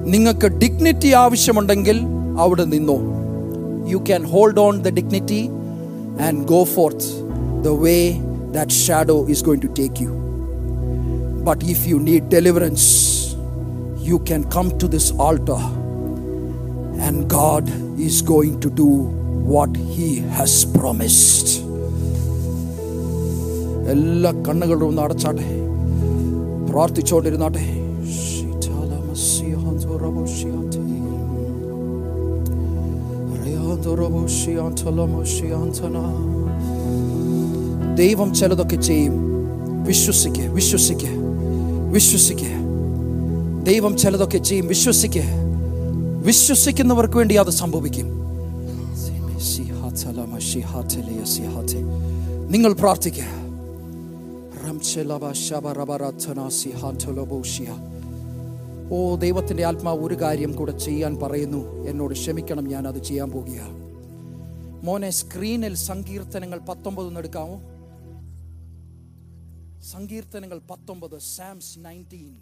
[0.06, 2.02] നിങ്ങൾക്ക് ഡിഗ്നിറ്റി ആവശ്യമുണ്ടെങ്കിൽ
[2.40, 3.17] അവിടെ നിന്നോ.
[3.93, 5.43] you can hold on the dignity
[6.27, 7.09] and go forth
[7.65, 7.97] the way
[8.53, 10.13] that shadow is going to take you
[11.45, 12.89] but if you need deliverance
[14.09, 15.63] you can come to this altar
[17.09, 18.89] and God is going to do
[19.53, 21.51] what he has promised
[23.93, 25.49] എല്ലാ കണ്ണുകളും ഒന്ന് അടച്ചാട്ടെ
[26.71, 27.65] പ്രാർത്ഥിച്ചുകൊണ്ടിരുന്നാട്ടെ
[37.96, 39.14] ദൈവം ചിലതൊക്കെ ചെയ്യും.
[39.84, 41.10] വിശ്വസിക്ക് വിശ്വസിക്ക്
[41.92, 42.52] വിശ്വസിക്ക്.
[43.64, 44.68] ദൈവം ചിലതൊക്കെ ചെയ്യും.
[44.68, 45.24] വിശ്വസിക്ക്.
[46.26, 48.08] വിശ്വസിക്കുന്നവർക്ക് വേണ്ടി അത് സംഭവിക്കും.
[52.52, 53.48] നിങ്ങൾ പ്രാർത്ഥിക്കുക
[58.97, 63.77] ഓ ദൈവത്തിന്റെ ആത്മാവ് ഒരു കാര്യം കൂടെ ചെയ്യാൻ പറയുന്നു എന്നോട് ക്ഷമിക്കണം ഞാൻ അത് ചെയ്യാൻ പോകുകയാണ്
[64.87, 67.57] മോനെ സ്ക്രീനിൽ സങ്കീർത്തനങ്ങൾ പത്തൊമ്പത് ഒന്ന് എടുക്കാമോ
[69.93, 72.33] സങ്കീർത്തനങ്ങൾ പത്തൊമ്പത് Psalms nineteen